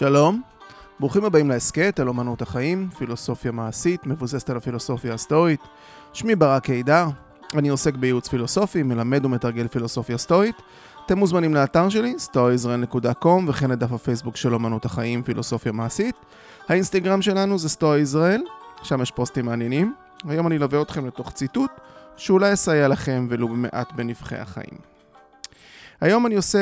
שלום, 0.00 0.42
ברוכים 1.00 1.24
הבאים 1.24 1.48
להסכת 1.48 2.00
על 2.00 2.08
אומנות 2.08 2.42
החיים, 2.42 2.88
פילוסופיה 2.98 3.52
מעשית, 3.52 4.06
מבוססת 4.06 4.50
על 4.50 4.56
הפילוסופיה 4.56 5.14
הסטואית. 5.14 5.60
שמי 6.12 6.34
ברק 6.34 6.64
קידר, 6.64 7.06
אני 7.54 7.68
עוסק 7.68 7.94
בייעוץ 7.94 8.28
פילוסופי, 8.28 8.82
מלמד 8.82 9.24
ומתרגל 9.24 9.68
פילוסופיה 9.68 10.18
סטואית. 10.18 10.54
אתם 11.06 11.18
מוזמנים 11.18 11.54
לאתר 11.54 11.88
שלי, 11.88 12.14
stoaisrael.com, 12.18 13.28
וכן 13.46 13.70
לדף 13.70 13.92
הפייסבוק 13.92 14.36
של 14.36 14.54
אומנות 14.54 14.84
החיים, 14.84 15.22
פילוסופיה 15.22 15.72
מעשית. 15.72 16.16
האינסטגרם 16.68 17.22
שלנו 17.22 17.58
זה 17.58 17.68
סטואה 17.68 18.02
שם 18.82 19.02
יש 19.02 19.10
פוסטים 19.10 19.46
מעניינים. 19.46 19.94
היום 20.28 20.46
אני 20.46 20.56
אלווה 20.56 20.82
אתכם 20.82 21.06
לתוך 21.06 21.32
ציטוט, 21.32 21.70
שאולי 22.16 22.52
יסייע 22.52 22.88
לכם 22.88 23.26
ולו 23.30 23.48
במעט 23.48 23.92
בנבחי 23.92 24.36
החיים. 24.36 24.89
היום 26.00 26.26
אני 26.26 26.34
עושה 26.34 26.58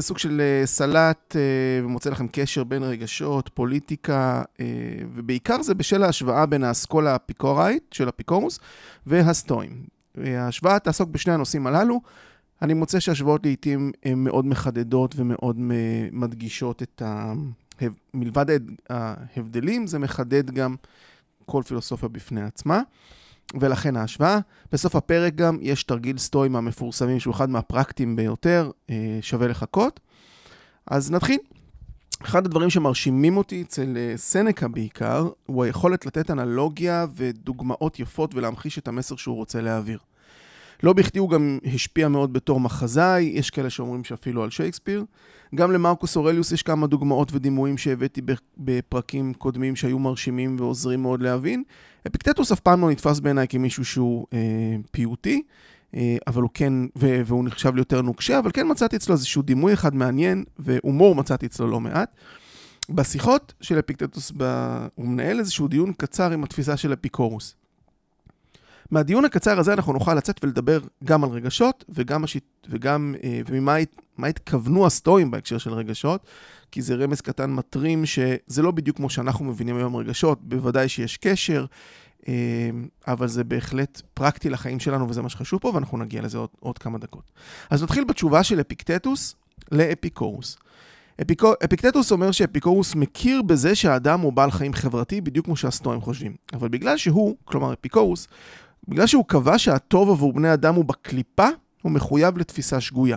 סוג 0.00 0.18
של 0.18 0.40
אה, 0.40 0.66
סלט 0.66 1.36
אה, 1.36 1.84
ומוצא 1.84 2.10
לכם 2.10 2.26
קשר 2.32 2.64
בין 2.64 2.82
רגשות, 2.82 3.50
פוליטיקה, 3.54 4.42
אה, 4.60 4.66
ובעיקר 5.14 5.62
זה 5.62 5.74
בשל 5.74 6.02
ההשוואה 6.02 6.46
בין 6.46 6.64
האסכולה 6.64 7.12
האפיקוראית 7.12 7.84
של 7.90 8.08
אפיקורוס 8.08 8.58
והסטואים. 9.06 9.84
ההשוואה 10.16 10.78
תעסוק 10.78 11.08
בשני 11.08 11.32
הנושאים 11.32 11.66
הללו. 11.66 12.00
אני 12.62 12.74
מוצא 12.74 13.00
שהשוואות 13.00 13.46
לעיתים 13.46 13.92
הן 14.04 14.24
מאוד 14.24 14.46
מחדדות 14.46 15.14
ומאוד 15.16 15.56
מדגישות 16.12 16.82
את 16.82 17.02
ה... 17.02 17.32
מלבד 18.14 18.46
ההבדלים, 18.90 19.86
זה 19.86 19.98
מחדד 19.98 20.50
גם 20.50 20.76
כל 21.46 21.62
פילוסופיה 21.66 22.08
בפני 22.08 22.42
עצמה. 22.42 22.82
ולכן 23.60 23.96
ההשוואה. 23.96 24.38
בסוף 24.72 24.96
הפרק 24.96 25.34
גם 25.34 25.58
יש 25.60 25.84
תרגיל 25.84 26.18
סטואי 26.18 26.48
מהמפורסמים 26.48 27.20
שהוא 27.20 27.34
אחד 27.34 27.50
מהפרקטיים 27.50 28.16
ביותר, 28.16 28.70
אה, 28.90 29.18
שווה 29.20 29.48
לחכות. 29.48 30.00
אז 30.86 31.10
נתחיל. 31.10 31.38
אחד 32.22 32.46
הדברים 32.46 32.70
שמרשימים 32.70 33.36
אותי 33.36 33.62
אצל 33.62 33.96
אה, 33.96 34.12
סנקה 34.16 34.68
בעיקר, 34.68 35.28
הוא 35.46 35.64
היכולת 35.64 36.06
לתת 36.06 36.30
אנלוגיה 36.30 37.06
ודוגמאות 37.14 38.00
יפות 38.00 38.34
ולהמחיש 38.34 38.78
את 38.78 38.88
המסר 38.88 39.16
שהוא 39.16 39.36
רוצה 39.36 39.60
להעביר. 39.60 39.98
לא 40.82 40.92
בכדי 40.92 41.18
הוא 41.18 41.30
גם 41.30 41.58
השפיע 41.74 42.08
מאוד 42.08 42.32
בתור 42.32 42.60
מחזאי, 42.60 43.22
יש 43.22 43.50
כאלה 43.50 43.70
שאומרים 43.70 44.04
שאפילו 44.04 44.42
על 44.42 44.50
שייקספיר. 44.50 45.04
גם 45.54 45.72
למרקוס 45.72 46.16
אורליוס 46.16 46.52
יש 46.52 46.62
כמה 46.62 46.86
דוגמאות 46.86 47.32
ודימויים 47.32 47.78
שהבאתי 47.78 48.20
בפרקים 48.58 49.34
קודמים 49.34 49.76
שהיו 49.76 49.98
מרשימים 49.98 50.56
ועוזרים 50.58 51.02
מאוד 51.02 51.22
להבין. 51.22 51.62
אפיקטטוס 52.06 52.52
אף 52.52 52.60
פעם 52.60 52.80
לא 52.80 52.90
נתפס 52.90 53.20
בעיניי 53.20 53.48
כמישהו 53.48 53.84
שהוא 53.84 54.26
אה, 54.32 54.38
פיוטי, 54.90 55.42
אה, 55.94 56.16
אבל 56.26 56.42
הוא 56.42 56.50
כן, 56.54 56.72
ו- 56.98 57.20
והוא 57.26 57.44
נחשב 57.44 57.74
ליותר 57.74 58.02
נוקשה, 58.02 58.38
אבל 58.38 58.50
כן 58.54 58.66
מצאתי 58.70 58.96
אצלו 58.96 59.14
איזשהו 59.14 59.42
דימוי 59.42 59.72
אחד 59.72 59.94
מעניין, 59.94 60.44
והומור 60.58 61.14
מצאתי 61.14 61.46
אצלו 61.46 61.66
לא 61.66 61.80
מעט. 61.80 62.14
בשיחות 62.90 63.54
של 63.60 63.78
אפיקטטוס, 63.78 64.32
ב... 64.36 64.44
הוא 64.94 65.06
מנהל 65.06 65.38
איזשהו 65.38 65.68
דיון 65.68 65.92
קצר 65.92 66.32
עם 66.32 66.44
התפיסה 66.44 66.76
של 66.76 66.92
אפיקורוס. 66.92 67.54
מהדיון 68.90 69.24
הקצר 69.24 69.58
הזה 69.58 69.72
אנחנו 69.72 69.92
נוכל 69.92 70.14
לצאת 70.14 70.44
ולדבר 70.44 70.80
גם 71.04 71.24
על 71.24 71.30
רגשות 71.30 71.84
וגם, 71.88 72.24
השיט, 72.24 72.44
וגם 72.70 73.14
אה, 73.24 73.40
וממה 73.46 74.26
התכוונו 74.28 74.86
הסטואים 74.86 75.30
בהקשר 75.30 75.58
של 75.58 75.72
רגשות, 75.72 76.26
כי 76.72 76.82
זה 76.82 76.94
רמז 76.94 77.20
קטן 77.20 77.50
מטרים 77.50 78.06
שזה 78.06 78.62
לא 78.62 78.70
בדיוק 78.70 78.96
כמו 78.96 79.10
שאנחנו 79.10 79.44
מבינים 79.44 79.76
היום 79.76 79.96
רגשות, 79.96 80.38
בוודאי 80.42 80.88
שיש 80.88 81.16
קשר, 81.16 81.66
אה, 82.28 82.34
אבל 83.08 83.28
זה 83.28 83.44
בהחלט 83.44 84.02
פרקטי 84.14 84.50
לחיים 84.50 84.80
שלנו 84.80 85.08
וזה 85.08 85.22
מה 85.22 85.28
שחשוב 85.28 85.60
פה, 85.60 85.70
ואנחנו 85.74 85.98
נגיע 85.98 86.22
לזה 86.22 86.38
עוד, 86.38 86.48
עוד 86.60 86.78
כמה 86.78 86.98
דקות. 86.98 87.30
אז 87.70 87.82
נתחיל 87.82 88.04
בתשובה 88.04 88.42
של 88.42 88.60
אפיקטטוס 88.60 89.34
לאפיקורוס. 89.72 90.56
אפיקו, 91.22 91.52
אפיקטטוס 91.64 92.12
אומר 92.12 92.30
שאפיקורוס 92.30 92.94
מכיר 92.94 93.42
בזה 93.42 93.74
שהאדם 93.74 94.20
הוא 94.20 94.32
בעל 94.32 94.50
חיים 94.50 94.72
חברתי, 94.72 95.20
בדיוק 95.20 95.46
כמו 95.46 95.56
שהסטואים 95.56 96.00
חושבים. 96.00 96.34
אבל 96.52 96.68
בגלל 96.68 96.96
שהוא, 96.96 97.36
כלומר 97.44 97.72
אפיקורוס, 97.72 98.28
בגלל 98.88 99.06
שהוא 99.06 99.24
קבע 99.24 99.58
שהטוב 99.58 100.10
עבור 100.10 100.32
בני 100.32 100.52
אדם 100.52 100.74
הוא 100.74 100.84
בקליפה, 100.84 101.48
הוא 101.82 101.92
מחויב 101.92 102.38
לתפיסה 102.38 102.80
שגויה. 102.80 103.16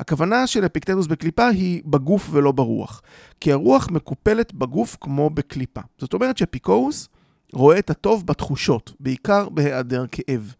הכוונה 0.00 0.46
של 0.46 0.66
אפיקטטוס 0.66 1.06
בקליפה 1.06 1.48
היא 1.48 1.82
בגוף 1.86 2.28
ולא 2.30 2.52
ברוח, 2.52 3.02
כי 3.40 3.52
הרוח 3.52 3.90
מקופלת 3.90 4.54
בגוף 4.54 4.96
כמו 5.00 5.30
בקליפה. 5.30 5.80
זאת 5.98 6.14
אומרת 6.14 6.38
שאפיקורוס 6.38 7.08
רואה 7.52 7.78
את 7.78 7.90
הטוב 7.90 8.26
בתחושות, 8.26 8.92
בעיקר 9.00 9.48
בהיעדר 9.48 10.04
כאב. 10.12 10.54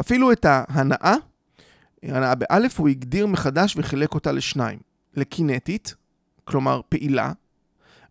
אפילו 0.00 0.32
את 0.32 0.44
ההנאה, 0.48 1.14
הנאה 2.02 2.34
באלף, 2.34 2.80
הוא 2.80 2.88
הגדיר 2.88 3.26
מחדש 3.26 3.76
וחילק 3.76 4.14
אותה 4.14 4.32
לשניים. 4.32 4.78
לקינטית, 5.14 5.94
כלומר 6.44 6.80
פעילה, 6.88 7.32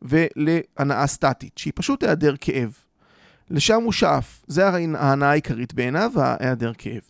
ולהנאה 0.01 1.07
סטטית, 1.07 1.57
שהיא 1.57 1.73
פשוט 1.75 2.03
היעדר 2.03 2.35
כאב. 2.41 2.77
לשם 3.49 3.81
הוא 3.83 3.91
שאף. 3.91 4.43
זה 4.47 4.67
ההנאה 4.67 5.29
העיקרית 5.29 5.73
בעיניו, 5.73 6.11
ההיעדר 6.15 6.71
כאב. 6.77 7.01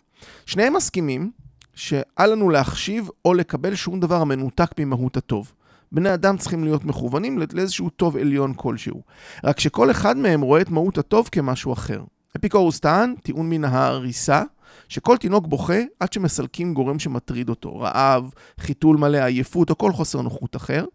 שניהם 0.45 0.75
מסכימים 0.75 1.31
שאל 1.75 2.31
לנו 2.31 2.49
להחשיב 2.49 3.09
או 3.25 3.33
לקבל 3.33 3.75
שום 3.75 3.99
דבר 3.99 4.21
המנותק 4.21 4.71
ממהות 4.79 5.17
הטוב. 5.17 5.51
בני 5.91 6.13
אדם 6.13 6.37
צריכים 6.37 6.63
להיות 6.63 6.85
מכוונים 6.85 7.39
לאיזשהו 7.53 7.89
טוב 7.89 8.17
עליון 8.17 8.53
כלשהו. 8.55 9.01
רק 9.43 9.59
שכל 9.59 9.91
אחד 9.91 10.17
מהם 10.17 10.41
רואה 10.41 10.61
את 10.61 10.69
מהות 10.69 10.97
הטוב 10.97 11.29
כמשהו 11.31 11.73
אחר. 11.73 12.03
אפיקורוס 12.37 12.79
טען, 12.79 13.15
טיעון 13.23 13.49
מן 13.49 13.63
ההריסה, 13.63 14.43
שכל 14.89 15.17
תינוק 15.17 15.47
בוכה 15.47 15.79
עד 15.99 16.13
שמסלקים 16.13 16.73
גורם 16.73 16.99
שמטריד 16.99 17.49
אותו, 17.49 17.79
רעב, 17.79 18.29
חיתול 18.59 18.97
מלא, 18.97 19.17
עייפות 19.17 19.69
או 19.69 19.77
כל 19.77 19.91
חוסר 19.91 20.21
נוחות 20.21 20.55
אחר. 20.55 20.85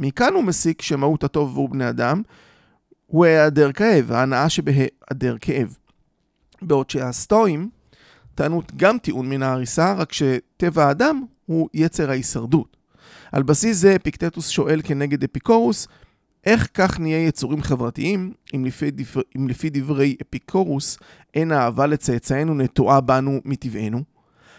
מכאן 0.00 0.34
הוא 0.34 0.44
מסיק 0.44 0.82
שמהות 0.82 1.24
הטוב 1.24 1.48
עבור 1.48 1.68
בני 1.68 1.88
אדם 1.88 2.22
הוא 3.12 3.24
היעדר 3.24 3.72
כאב, 3.72 4.12
ההנאה 4.12 4.48
שבהיעדר 4.48 5.36
כאב. 5.40 5.76
בעוד 6.62 6.90
שהסטואים 6.90 7.70
טענו 8.34 8.62
גם 8.76 8.98
טיעון 8.98 9.28
מן 9.28 9.42
ההריסה, 9.42 9.94
רק 9.94 10.12
שטבע 10.12 10.84
האדם 10.84 11.24
הוא 11.46 11.68
יצר 11.74 12.10
ההישרדות. 12.10 12.76
על 13.32 13.42
בסיס 13.42 13.76
זה 13.76 13.96
אפיקטטוס 13.96 14.48
שואל 14.48 14.80
כנגד 14.84 15.24
אפיקורוס, 15.24 15.88
איך 16.44 16.68
כך 16.74 17.00
נהיה 17.00 17.26
יצורים 17.26 17.62
חברתיים, 17.62 18.32
אם 18.54 18.64
לפי, 18.64 18.90
דבר, 18.90 19.22
אם 19.36 19.48
לפי 19.48 19.70
דברי 19.70 20.16
אפיקורוס 20.22 20.98
אין 21.34 21.52
האהבה 21.52 21.86
לצאצאינו 21.86 22.54
נטועה 22.54 23.00
בנו 23.00 23.40
מטבענו? 23.44 24.02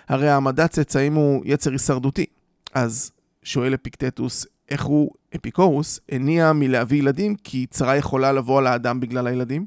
הרי 0.08 0.30
העמדת 0.30 0.72
צאצאים 0.72 1.14
הוא 1.14 1.41
יצר 1.46 1.72
הישרדותי. 1.72 2.25
אז 2.74 3.12
שואל 3.44 3.74
אפיקטטוס, 3.74 4.46
איך 4.73 4.84
הוא, 4.84 5.11
אפיקורוס, 5.35 6.00
הניע 6.11 6.53
מלהביא 6.53 7.00
ילדים 7.00 7.35
כי 7.35 7.66
צרה 7.69 7.95
יכולה 7.95 8.31
לבוא 8.31 8.57
על 8.59 8.67
האדם 8.67 9.00
בגלל 9.00 9.28
הילדים? 9.28 9.66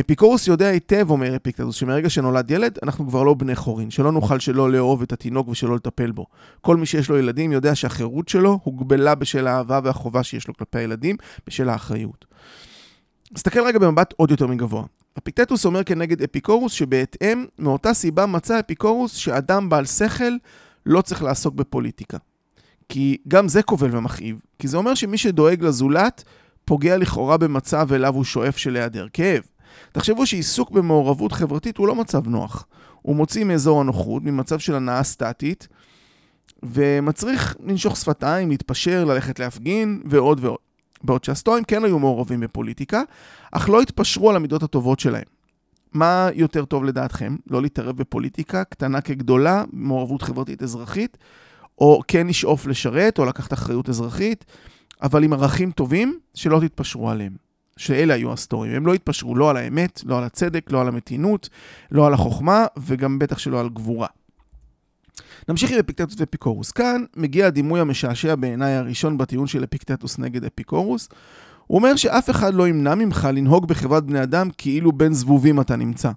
אפיקורוס 0.00 0.48
יודע 0.48 0.68
היטב, 0.68 1.10
אומר 1.10 1.36
אפיקטטוס, 1.36 1.76
שמרגע 1.76 2.10
שנולד 2.10 2.50
ילד, 2.50 2.78
אנחנו 2.82 3.08
כבר 3.08 3.22
לא 3.22 3.34
בני 3.34 3.56
חורין, 3.56 3.90
שלא 3.90 4.12
נוכל 4.12 4.38
שלא 4.38 4.72
לאהוב 4.72 5.02
את 5.02 5.12
התינוק 5.12 5.48
ושלא 5.48 5.76
לטפל 5.76 6.10
בו. 6.10 6.26
כל 6.60 6.76
מי 6.76 6.86
שיש 6.86 7.08
לו 7.08 7.18
ילדים 7.18 7.52
יודע 7.52 7.74
שהחירות 7.74 8.28
שלו 8.28 8.58
הוגבלה 8.62 9.14
בשל 9.14 9.46
האהבה 9.46 9.80
והחובה 9.84 10.22
שיש 10.22 10.48
לו 10.48 10.54
כלפי 10.54 10.78
הילדים, 10.78 11.16
בשל 11.46 11.68
האחריות. 11.68 12.24
נסתכל 13.32 13.60
רגע 13.60 13.78
במבט 13.78 14.14
עוד 14.16 14.30
יותר 14.30 14.46
מגבוה. 14.46 14.84
אפיקטטוס 15.18 15.66
אומר 15.66 15.84
כנגד 15.84 16.22
אפיקורוס 16.22 16.72
שבהתאם, 16.72 17.46
מאותה 17.58 17.94
סיבה 17.94 18.26
מצא 18.26 18.60
אפיקורוס 18.60 19.14
שאדם 19.14 19.68
בעל 19.68 19.84
שכל 19.84 20.36
לא 20.86 21.02
צריך 21.02 21.22
לעסוק 21.22 21.54
בפוליטיקה. 21.54 22.18
כי 22.92 23.16
גם 23.28 23.48
זה 23.48 23.62
כובל 23.62 23.96
ומכאיב, 23.96 24.40
כי 24.58 24.68
זה 24.68 24.76
אומר 24.76 24.94
שמי 24.94 25.18
שדואג 25.18 25.64
לזולת, 25.64 26.24
פוגע 26.64 26.96
לכאורה 26.96 27.36
במצב 27.36 27.92
אליו 27.92 28.14
הוא 28.14 28.24
שואף 28.24 28.56
של 28.56 28.76
היעדר 28.76 29.06
כאב. 29.12 29.42
תחשבו 29.92 30.26
שעיסוק 30.26 30.70
במעורבות 30.70 31.32
חברתית 31.32 31.76
הוא 31.76 31.88
לא 31.88 31.94
מצב 31.94 32.28
נוח. 32.28 32.66
הוא 33.02 33.16
מוציא 33.16 33.44
מאזור 33.44 33.80
הנוחות, 33.80 34.22
ממצב 34.22 34.58
של 34.58 34.74
הנאה 34.74 35.02
סטטית, 35.02 35.68
ומצריך 36.62 37.56
לנשוך 37.66 37.96
שפתיים, 37.96 38.50
להתפשר, 38.50 39.04
ללכת 39.04 39.38
להפגין, 39.38 40.02
ועוד 40.04 40.44
ועוד. 40.44 40.58
בעוד 41.04 41.24
שהסטואים 41.24 41.64
כן 41.64 41.84
היו 41.84 41.98
מעורבים 41.98 42.40
בפוליטיקה, 42.40 43.02
אך 43.52 43.68
לא 43.68 43.80
התפשרו 43.80 44.30
על 44.30 44.36
המידות 44.36 44.62
הטובות 44.62 45.00
שלהם. 45.00 45.24
מה 45.92 46.28
יותר 46.34 46.64
טוב 46.64 46.84
לדעתכם? 46.84 47.36
לא 47.50 47.62
להתערב 47.62 47.96
בפוליטיקה, 47.96 48.64
קטנה 48.64 49.00
כגדולה, 49.00 49.64
מעורבות 49.72 50.22
חברתית 50.22 50.62
אזרחית, 50.62 51.18
או 51.82 52.00
כן 52.08 52.26
לשאוף 52.26 52.66
לשרת, 52.66 53.18
או 53.18 53.24
לקחת 53.24 53.52
אחריות 53.52 53.88
אזרחית, 53.88 54.44
אבל 55.02 55.24
עם 55.24 55.32
ערכים 55.32 55.70
טובים, 55.70 56.18
שלא 56.34 56.60
תתפשרו 56.60 57.10
עליהם. 57.10 57.32
שאלה 57.76 58.14
היו 58.14 58.32
הסטורים. 58.32 58.72
הם 58.72 58.86
לא 58.86 58.94
התפשרו 58.94 59.36
לא 59.36 59.50
על 59.50 59.56
האמת, 59.56 60.00
לא 60.04 60.18
על 60.18 60.24
הצדק, 60.24 60.72
לא 60.72 60.80
על 60.80 60.88
המתינות, 60.88 61.48
לא 61.90 62.06
על 62.06 62.14
החוכמה, 62.14 62.66
וגם 62.76 63.18
בטח 63.18 63.38
שלא 63.38 63.60
על 63.60 63.68
גבורה. 63.68 64.06
נמשיך 65.48 65.72
עם 65.72 65.78
אפיקטטוס 65.78 66.14
ואפיקורוס. 66.18 66.70
כאן 66.70 67.04
מגיע 67.16 67.46
הדימוי 67.46 67.80
המשעשע 67.80 68.34
בעיניי 68.34 68.72
הראשון 68.72 69.18
בטיעון 69.18 69.46
של 69.46 69.64
אפיקטטוס 69.64 70.18
נגד 70.18 70.44
אפיקורוס. 70.44 71.08
הוא 71.66 71.78
אומר 71.78 71.96
שאף 71.96 72.30
אחד 72.30 72.54
לא 72.54 72.68
ימנע 72.68 72.94
ממך 72.94 73.28
לנהוג 73.32 73.68
בחברת 73.68 74.04
בני 74.04 74.22
אדם 74.22 74.48
כאילו 74.58 74.92
בין 74.92 75.12
זבובים 75.12 75.60
אתה 75.60 75.76
נמצא. 75.76 76.10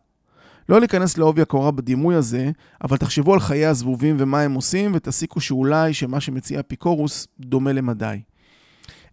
לא 0.70 0.80
להיכנס 0.80 1.18
לעובי 1.18 1.42
הקורה 1.42 1.72
בדימוי 1.72 2.16
הזה, 2.16 2.52
אבל 2.84 2.98
תחשבו 2.98 3.34
על 3.34 3.40
חיי 3.40 3.66
הזבובים 3.66 4.16
ומה 4.20 4.42
הם 4.42 4.54
עושים, 4.54 4.92
ותסיקו 4.96 5.42
שאולי 5.42 5.94
שמה 5.94 6.20
שמציע 6.20 6.60
אפיקורוס 6.60 7.28
דומה 7.40 7.74
למדי. 7.74 8.22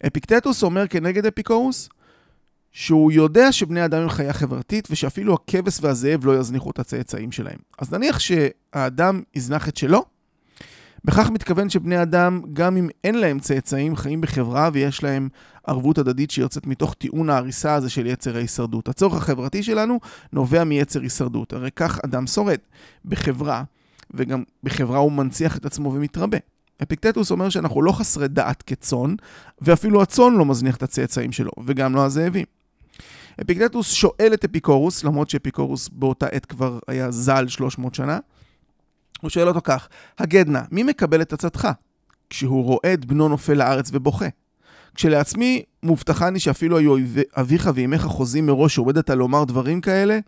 אפיקטטוס 0.06 0.62
אומר 0.62 0.86
כנגד 0.86 1.26
אפיקורוס, 1.26 1.88
שהוא 2.72 3.12
יודע 3.12 3.52
שבני 3.52 3.84
אדם 3.84 4.02
הם 4.02 4.08
חיה 4.08 4.32
חברתית 4.32 4.88
ושאפילו 4.90 5.34
הכבש 5.34 5.78
והזאב 5.80 6.26
לא 6.26 6.38
יזניחו 6.38 6.70
את 6.70 6.78
הצאצאים 6.78 7.32
שלהם. 7.32 7.58
אז 7.78 7.92
נניח 7.92 8.18
שהאדם 8.18 9.22
יזנח 9.34 9.68
את 9.68 9.76
שלו, 9.76 10.04
בכך 11.04 11.30
מתכוון 11.30 11.70
שבני 11.70 12.02
אדם, 12.02 12.42
גם 12.52 12.76
אם 12.76 12.88
אין 13.04 13.14
להם 13.14 13.38
צאצאים, 13.38 13.96
חיים 13.96 14.20
בחברה 14.20 14.70
ויש 14.72 15.02
להם 15.02 15.28
ערבות 15.66 15.98
הדדית 15.98 16.30
שיוצאת 16.30 16.66
מתוך 16.66 16.94
טיעון 16.94 17.30
ההריסה 17.30 17.74
הזה 17.74 17.90
של 17.90 18.06
יצר 18.06 18.36
ההישרדות. 18.36 18.88
הצורך 18.88 19.14
החברתי 19.14 19.62
שלנו 19.62 20.00
נובע 20.32 20.64
מיצר 20.64 21.00
הישרדות, 21.00 21.52
הרי 21.52 21.70
כך 21.76 21.98
אדם 22.04 22.26
שורד 22.26 22.58
בחברה, 23.04 23.62
וגם 24.10 24.42
בחברה 24.62 24.98
הוא 24.98 25.12
מנציח 25.12 25.56
את 25.56 25.66
עצמו 25.66 25.92
ומתרבה. 25.94 26.38
אפיקטטוס 26.82 27.30
אומר 27.30 27.48
שאנחנו 27.48 27.82
לא 27.82 27.92
חסרי 27.92 28.28
דעת 28.28 28.62
כצאן, 28.62 29.14
ואפילו 29.60 30.02
הצאן 30.02 30.34
לא 30.34 30.44
מזניח 30.44 30.76
את 30.76 30.82
הצאצאים 30.82 31.32
שלו, 31.32 31.50
וגם 31.66 31.94
לא 31.94 32.04
הזאבים. 32.04 32.44
אפיקטטוס 33.40 33.90
שואל 33.92 34.30
את 34.34 34.44
אפיקורוס, 34.44 35.04
למרות 35.04 35.30
שאפיקורוס 35.30 35.88
באותה 35.92 36.26
עת 36.26 36.46
כבר 36.46 36.78
היה 36.88 37.10
ז"ל 37.10 37.48
300 37.48 37.94
שנה, 37.94 38.18
הוא 39.22 39.30
שואל 39.30 39.48
אותו 39.48 39.60
כך, 39.64 39.88
הגד 40.18 40.48
נא, 40.48 40.60
מי 40.70 40.82
מקבל 40.82 41.22
את 41.22 41.32
עצתך? 41.32 41.68
כשהוא 42.30 42.64
רואה 42.64 42.94
את 42.94 43.04
בנו 43.04 43.28
נופל 43.28 43.54
לארץ 43.54 43.90
ובוכה. 43.92 44.26
כשלעצמי, 44.94 45.62
מובטחני 45.82 46.40
שאפילו 46.40 46.78
היו 46.78 46.94
אביך 47.36 47.70
ואימך 47.74 48.02
חוזים 48.02 48.46
מראש 48.46 48.74
שעמדת 48.74 49.10
לומר 49.10 49.44
דברים 49.44 49.80
כאלה, 49.80 50.18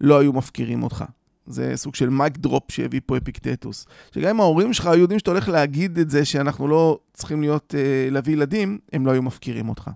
לא 0.00 0.18
היו 0.18 0.32
מפקירים 0.32 0.82
אותך. 0.82 1.04
זה 1.46 1.72
סוג 1.76 1.94
של 1.94 2.08
mic 2.08 2.36
drop 2.36 2.70
שהביא 2.70 3.00
פה 3.06 3.16
אפיקטטוס. 3.16 3.86
שגם 4.14 4.28
אם 4.28 4.40
ההורים 4.40 4.72
שלך 4.72 4.86
היו 4.86 5.00
יודעים 5.00 5.18
שאתה 5.18 5.30
הולך 5.30 5.48
להגיד 5.48 5.98
את 5.98 6.10
זה, 6.10 6.24
שאנחנו 6.24 6.68
לא 6.68 6.98
צריכים 7.14 7.40
להיות, 7.40 7.74
אה, 7.78 8.10
להביא 8.10 8.32
ילדים, 8.32 8.78
הם 8.92 9.06
לא 9.06 9.10
היו 9.10 9.22
מפקירים 9.22 9.68
אותך. 9.68 9.90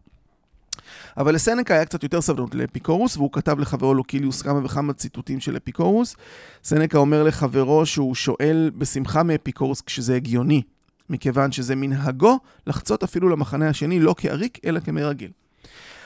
אבל 1.17 1.35
לסנקה 1.35 1.75
היה 1.75 1.85
קצת 1.85 2.03
יותר 2.03 2.21
סבלנות 2.21 2.55
לאפיקורוס, 2.55 3.17
והוא 3.17 3.33
כתב 3.33 3.59
לחברו 3.59 3.95
לוקיליוס 3.95 4.43
כמה 4.43 4.65
וכמה 4.65 4.93
ציטוטים 4.93 5.41
של 5.41 5.57
אפיקורוס. 5.57 6.17
סנקה 6.65 6.99
אומר 6.99 7.23
לחברו 7.23 7.87
שהוא 7.87 8.15
שואל 8.15 8.71
בשמחה 8.79 9.23
מאפיקורוס 9.23 9.81
כשזה 9.81 10.17
הגיוני, 10.17 10.63
מכיוון 11.11 11.53
שזה 11.53 11.77
מנהגו 11.77 12.39
לחצות 12.67 13.03
אפילו 13.03 13.29
למחנה 13.29 13.69
השני 13.69 14.01
לא 14.01 14.15
כעריק, 14.19 14.59
אלא 14.65 14.81
כמרגיל. 14.81 15.31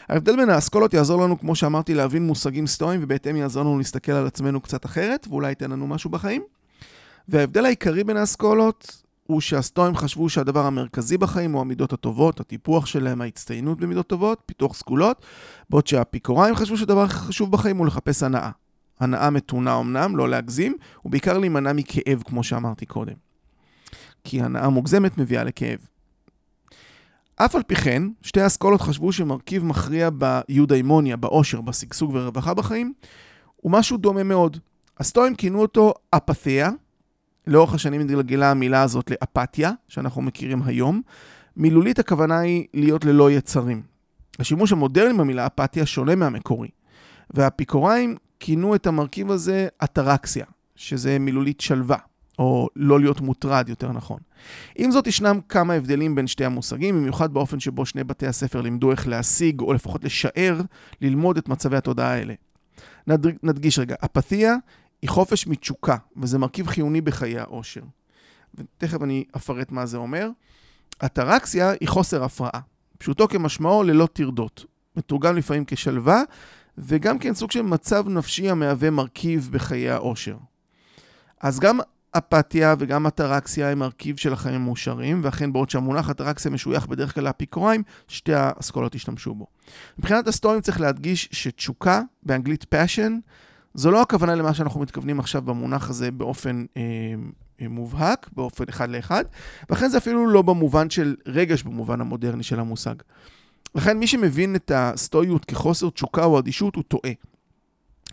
ההבדל 0.08 0.36
בין 0.36 0.50
האסכולות 0.50 0.94
יעזור 0.94 1.22
לנו, 1.22 1.40
כמו 1.40 1.54
שאמרתי, 1.54 1.94
להבין 1.94 2.26
מושגים 2.26 2.66
סטואיים, 2.66 3.00
ובהתאם 3.02 3.36
יעזור 3.36 3.62
לנו 3.62 3.78
להסתכל 3.78 4.12
על 4.12 4.26
עצמנו 4.26 4.60
קצת 4.60 4.84
אחרת, 4.84 5.26
ואולי 5.30 5.48
ייתן 5.48 5.70
לנו 5.70 5.86
משהו 5.86 6.10
בחיים. 6.10 6.42
וההבדל 7.28 7.64
העיקרי 7.64 8.04
בין 8.04 8.16
האסכולות 8.16 9.02
הוא 9.26 9.40
שהסטואים 9.40 9.96
חשבו 9.96 10.28
שהדבר 10.28 10.66
המרכזי 10.66 11.18
בחיים 11.18 11.52
הוא 11.52 11.60
המידות 11.60 11.92
הטובות, 11.92 12.40
הטיפוח 12.40 12.86
שלהם, 12.86 13.20
ההצטיינות 13.20 13.78
במידות 13.80 14.06
טובות, 14.06 14.42
פיתוח 14.46 14.76
סגולות, 14.76 15.26
בעוד 15.70 15.86
שהאפיקוראים 15.86 16.54
חשבו 16.54 16.76
שהדבר 16.76 17.02
הכי 17.02 17.18
חשוב 17.18 17.52
בחיים 17.52 17.76
הוא 17.76 17.86
לחפש 17.86 18.22
הנאה. 18.22 18.50
הנאה 19.00 19.30
מתונה 19.30 19.80
אמנם, 19.80 20.16
לא 20.16 20.28
להגזים, 20.28 20.76
ובעיקר 21.04 21.38
להימנע 21.38 21.72
מכאב, 21.72 22.22
כמו 22.26 22.44
שאמרתי 22.44 22.86
קודם. 22.86 23.14
כי 24.24 24.42
הנאה 24.42 24.68
מוגזמת 24.68 25.18
מביאה 25.18 25.44
לכאב. 25.44 25.78
אף 27.36 27.54
על 27.54 27.62
פי 27.62 27.74
כן, 27.74 28.02
שתי 28.22 28.40
האסכולות 28.40 28.80
חשבו 28.80 29.12
שמרכיב 29.12 29.64
מכריע 29.64 30.10
ביודאימוניה, 30.10 31.16
באושר, 31.16 31.60
בשגשוג 31.60 32.10
ורווחה 32.14 32.54
בחיים, 32.54 32.92
הוא 33.56 33.72
משהו 33.72 33.96
דומה 33.96 34.22
מאוד. 34.22 34.58
הסטואים 34.98 35.34
כינו 35.34 35.62
אותו 35.62 35.94
אפתיה, 36.10 36.70
לאורך 37.46 37.74
השנים 37.74 38.00
התגלגלה 38.00 38.50
המילה 38.50 38.82
הזאת 38.82 39.10
לאפתיה, 39.10 39.72
שאנחנו 39.88 40.22
מכירים 40.22 40.62
היום. 40.62 41.02
מילולית 41.56 41.98
הכוונה 41.98 42.38
היא 42.38 42.66
להיות 42.74 43.04
ללא 43.04 43.30
יצרים. 43.30 43.82
השימוש 44.38 44.72
המודרני 44.72 45.18
במילה 45.18 45.46
אפתיה 45.46 45.86
שונה 45.86 46.14
מהמקורי, 46.14 46.68
והאפיקוראים 47.30 48.16
כינו 48.40 48.74
את 48.74 48.86
המרכיב 48.86 49.30
הזה 49.30 49.68
אטרקסיה, 49.84 50.46
שזה 50.76 51.18
מילולית 51.18 51.60
שלווה, 51.60 51.96
או 52.38 52.68
לא 52.76 53.00
להיות 53.00 53.20
מוטרד, 53.20 53.68
יותר 53.68 53.92
נכון. 53.92 54.18
עם 54.76 54.90
זאת, 54.90 55.06
ישנם 55.06 55.40
כמה 55.48 55.74
הבדלים 55.74 56.14
בין 56.14 56.26
שתי 56.26 56.44
המושגים, 56.44 56.96
במיוחד 56.96 57.34
באופן 57.34 57.60
שבו 57.60 57.86
שני 57.86 58.04
בתי 58.04 58.26
הספר 58.26 58.60
לימדו 58.60 58.90
איך 58.90 59.08
להשיג, 59.08 59.60
או 59.60 59.72
לפחות 59.72 60.04
לשער, 60.04 60.60
ללמוד 61.00 61.36
את 61.38 61.48
מצבי 61.48 61.76
התודעה 61.76 62.12
האלה. 62.12 62.34
נדגיש 63.42 63.78
רגע, 63.78 63.94
אפתיה 64.04 64.56
היא 65.06 65.10
חופש 65.10 65.46
מתשוקה, 65.46 65.96
וזה 66.16 66.38
מרכיב 66.38 66.66
חיוני 66.66 67.00
בחיי 67.00 67.38
העושר. 67.38 67.80
ותכף 68.54 69.02
אני 69.02 69.24
אפרט 69.36 69.72
מה 69.72 69.86
זה 69.86 69.96
אומר. 69.96 70.28
אטרקסיה 71.04 71.72
היא 71.80 71.88
חוסר 71.88 72.24
הפרעה. 72.24 72.60
פשוטו 72.98 73.28
כמשמעו 73.28 73.82
ללא 73.82 74.08
טרדות. 74.12 74.64
מתורגם 74.96 75.36
לפעמים 75.36 75.64
כשלווה, 75.66 76.22
וגם 76.78 77.18
כן 77.18 77.34
סוג 77.34 77.50
של 77.50 77.62
מצב 77.62 78.08
נפשי 78.08 78.50
המהווה 78.50 78.90
מרכיב 78.90 79.48
בחיי 79.52 79.90
העושר. 79.90 80.36
אז 81.40 81.60
גם 81.60 81.78
אפתיה 82.18 82.74
וגם 82.78 83.06
אטרקסיה 83.06 83.70
הם 83.70 83.78
מרכיב 83.78 84.16
של 84.16 84.32
החיים 84.32 84.54
המאושרים, 84.54 85.20
ואכן 85.24 85.52
בעוד 85.52 85.70
שהמונח 85.70 86.10
אטרקסיה 86.10 86.50
משוייך 86.50 86.86
בדרך 86.86 87.14
כלל 87.14 87.24
לאפיקוריים, 87.24 87.82
שתי 88.08 88.34
האסכולות 88.34 88.94
השתמשו 88.94 89.34
בו. 89.34 89.46
מבחינת 89.98 90.28
הסטורים 90.28 90.60
צריך 90.60 90.80
להדגיש 90.80 91.28
שתשוקה, 91.32 92.02
באנגלית 92.22 92.64
passion, 92.74 93.12
זו 93.76 93.90
לא 93.90 94.02
הכוונה 94.02 94.34
למה 94.34 94.54
שאנחנו 94.54 94.80
מתכוונים 94.80 95.20
עכשיו 95.20 95.42
במונח 95.42 95.90
הזה 95.90 96.10
באופן 96.10 96.64
אה, 96.76 96.82
אה, 97.60 97.68
מובהק, 97.68 98.28
באופן 98.32 98.64
אחד 98.68 98.90
לאחד, 98.90 99.24
ולכן 99.70 99.88
זה 99.88 99.98
אפילו 99.98 100.26
לא 100.26 100.42
במובן 100.42 100.90
של 100.90 101.16
רגש 101.26 101.62
במובן 101.62 102.00
המודרני 102.00 102.42
של 102.42 102.60
המושג. 102.60 102.94
לכן 103.74 103.98
מי 103.98 104.06
שמבין 104.06 104.56
את 104.56 104.72
הסטואיות 104.74 105.44
כחוסר 105.44 105.90
תשוקה 105.90 106.24
או 106.24 106.38
אדישות 106.38 106.76
הוא 106.76 106.84
טועה. 106.88 107.10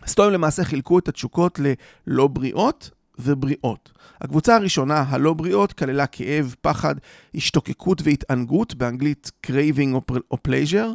הסטואים 0.02 0.32
למעשה 0.32 0.64
חילקו 0.64 0.98
את 0.98 1.08
התשוקות 1.08 1.58
ללא 2.06 2.26
בריאות 2.26 2.90
ובריאות. 3.18 3.92
הקבוצה 4.20 4.56
הראשונה, 4.56 5.04
הלא 5.08 5.34
בריאות, 5.34 5.72
כללה 5.72 6.06
כאב, 6.06 6.54
פחד, 6.60 6.94
השתוקקות 7.34 8.02
והתענגות, 8.04 8.74
באנגלית 8.74 9.30
craving 9.46 9.94
או 10.30 10.38
pleasure, 10.48 10.88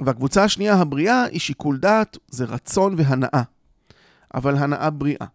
והקבוצה 0.00 0.44
השנייה, 0.44 0.74
הבריאה, 0.74 1.24
היא 1.24 1.40
שיקול 1.40 1.78
דעת, 1.78 2.16
זה 2.30 2.44
רצון 2.44 2.94
והנאה. 2.96 3.42
אבל 4.34 4.56
הנאה 4.56 4.90
בריאה. 4.90 5.26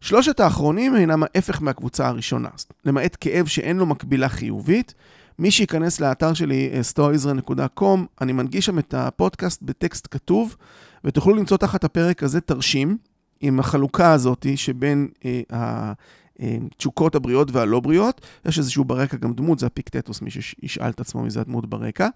שלושת 0.00 0.40
האחרונים 0.40 0.96
אינם 0.96 1.22
ההפך 1.22 1.62
מהקבוצה 1.62 2.08
הראשונה, 2.08 2.48
למעט 2.84 3.16
כאב 3.20 3.46
שאין 3.46 3.76
לו 3.76 3.86
מקבילה 3.86 4.28
חיובית. 4.28 4.94
מי 5.38 5.50
שייכנס 5.50 6.00
לאתר 6.00 6.34
שלי, 6.34 6.70
stoizra.com, 6.92 8.00
אני 8.20 8.32
מנגיש 8.32 8.66
שם 8.66 8.78
את 8.78 8.94
הפודקאסט 8.94 9.62
בטקסט 9.62 10.08
כתוב, 10.10 10.56
ותוכלו 11.04 11.34
למצוא 11.34 11.56
תחת 11.56 11.84
הפרק 11.84 12.22
הזה 12.22 12.40
תרשים 12.40 12.98
עם 13.40 13.60
החלוקה 13.60 14.12
הזאת 14.12 14.46
שבין 14.56 15.08
אה, 15.24 15.92
התשוקות 16.40 17.14
הבריאות 17.14 17.50
והלא 17.50 17.80
בריאות. 17.80 18.20
יש 18.44 18.58
איזשהו 18.58 18.84
ברקע 18.84 19.16
גם 19.16 19.32
דמות, 19.32 19.58
זה 19.58 19.66
הפיקטטוס, 19.66 20.22
מי 20.22 20.30
שישאל 20.30 20.90
את 20.90 21.00
עצמו 21.00 21.22
מזה 21.22 21.40
הדמות 21.40 21.66
ברקע. 21.66 22.08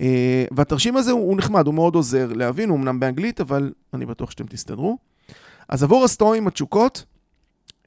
אה, 0.00 0.44
והתרשים 0.50 0.96
הזה 0.96 1.10
הוא 1.10 1.36
נחמד, 1.36 1.66
הוא 1.66 1.74
מאוד 1.74 1.94
עוזר 1.94 2.32
להבין, 2.32 2.68
הוא 2.68 2.78
אמנם 2.78 3.00
באנגלית, 3.00 3.40
אבל 3.40 3.72
אני 3.94 4.06
בטוח 4.06 4.30
שאתם 4.30 4.46
תסתדרו. 4.46 4.98
אז 5.68 5.82
עבור 5.82 6.04
הסטואים 6.04 6.46
התשוקות, 6.46 7.04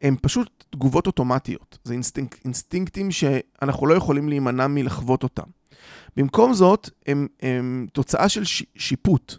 הם 0.01 0.15
פשוט 0.21 0.63
תגובות 0.69 1.07
אוטומטיות. 1.07 1.77
זה 1.83 1.93
אינסטינק, 1.93 2.37
אינסטינקטים 2.45 3.11
שאנחנו 3.11 3.87
לא 3.87 3.93
יכולים 3.93 4.29
להימנע 4.29 4.67
מלחוות 4.67 5.23
אותם. 5.23 5.43
במקום 6.17 6.53
זאת, 6.53 6.89
הם, 7.07 7.27
הם 7.41 7.87
תוצאה 7.93 8.29
של 8.29 8.43
ש, 8.43 8.63
שיפוט, 8.75 9.35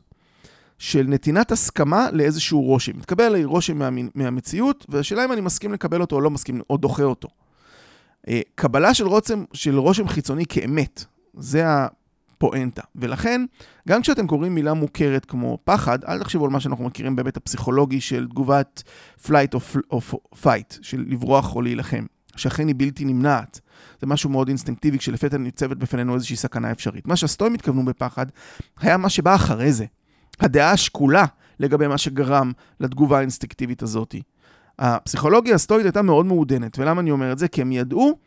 של 0.79 1.07
נתינת 1.09 1.53
הסכמה 1.53 2.11
לאיזשהו 2.13 2.63
רושם. 2.63 2.99
מתקבל 2.99 3.25
עליי 3.25 3.45
רושם 3.45 3.79
מה, 3.79 3.89
מהמציאות, 4.15 4.87
והשאלה 4.89 5.25
אם 5.25 5.33
אני 5.33 5.41
מסכים 5.41 5.73
לקבל 5.73 6.01
אותו 6.01 6.17
או 6.17 6.21
לא 6.21 6.31
מסכים, 6.31 6.61
או 6.71 6.77
דוחה 6.77 7.03
אותו. 7.03 7.29
אה, 8.29 8.41
קבלה 8.55 8.95
של 8.95 9.07
רושם, 9.07 9.45
של 9.53 9.79
רושם 9.79 10.09
חיצוני 10.09 10.47
כאמת, 10.47 11.05
זה 11.35 11.65
פואנטה. 12.43 12.83
ולכן, 12.97 13.45
גם 13.89 14.03
כשאתם 14.03 14.27
קוראים 14.27 14.55
מילה 14.55 14.75
מוכרת 14.75 15.25
כמו 15.25 15.59
פחד, 15.65 16.05
אל 16.05 16.19
תחשבו 16.19 16.45
על 16.45 16.51
מה 16.51 16.61
שאנחנו 16.61 16.85
מכירים 16.85 17.17
בהיבט 17.17 17.37
הפסיכולוגי 17.37 18.01
של 18.01 18.29
תגובת 18.29 18.83
flight 19.27 19.55
או 19.91 20.01
fight, 20.43 20.79
של 20.83 21.05
לברוח 21.09 21.57
או 21.57 21.63
להילחם, 21.63 22.05
שאכן 22.37 22.67
היא 22.69 22.75
בלתי 22.79 23.05
נמנעת. 23.05 23.61
זה 24.01 24.07
משהו 24.07 24.31
מאוד 24.31 24.49
אינסטינקטיבי 24.49 24.99
כשלפתע 24.99 25.39
ניצבת 25.39 25.77
בפנינו 25.77 26.15
איזושהי 26.15 26.37
סכנה 26.37 26.71
אפשרית. 26.71 27.07
מה 27.07 27.17
שהסטואים 27.17 27.55
התכוונו 27.55 27.85
בפחד, 27.85 28.27
היה 28.81 28.97
מה 28.97 29.09
שבא 29.09 29.35
אחרי 29.35 29.73
זה. 29.73 29.85
הדעה 30.41 30.71
השקולה 30.71 31.25
לגבי 31.61 31.87
מה 31.87 31.99
שגרם 31.99 32.53
לתגובה 32.81 33.19
האינסטינקטיבית 33.19 33.83
הזאת. 33.83 34.15
הפסיכולוגיה 34.79 35.55
הסטואית 35.55 35.85
הייתה 35.85 36.03
מאוד 36.03 36.27
מעודנת, 36.27 36.79
ולמה 36.79 37.01
אני 37.01 37.11
אומר 37.11 37.33
את 37.33 37.39
זה? 37.39 37.49
כי 37.49 37.61
הם 37.61 37.73
ידעו 37.73 38.19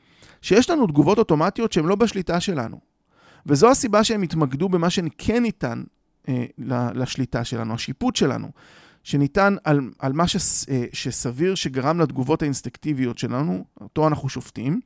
שיש 0.41 0.69
לנו 0.69 0.87
תגובות 0.87 1.17
אוטומטיות 1.17 1.73
שהן 1.73 1.85
לא 1.85 1.95
בשליטה 1.95 2.39
שלנו. 2.39 2.79
וזו 3.45 3.71
הסיבה 3.71 4.03
שהם 4.03 4.21
התמקדו 4.21 4.69
במה 4.69 4.89
שכן 4.89 5.43
ניתן 5.43 5.83
אה, 6.29 6.45
לשליטה 6.93 7.43
שלנו, 7.43 7.73
השיפוט 7.73 8.15
שלנו, 8.15 8.51
שניתן 9.03 9.55
על, 9.63 9.89
על 9.99 10.13
מה 10.13 10.27
ש, 10.27 10.35
אה, 10.69 10.85
שסביר 10.93 11.55
שגרם 11.55 11.99
לתגובות 11.99 12.41
האינסטקטיביות 12.41 13.17
שלנו, 13.17 13.65
אותו 13.81 14.07
אנחנו 14.07 14.29
שופטים, 14.29 14.79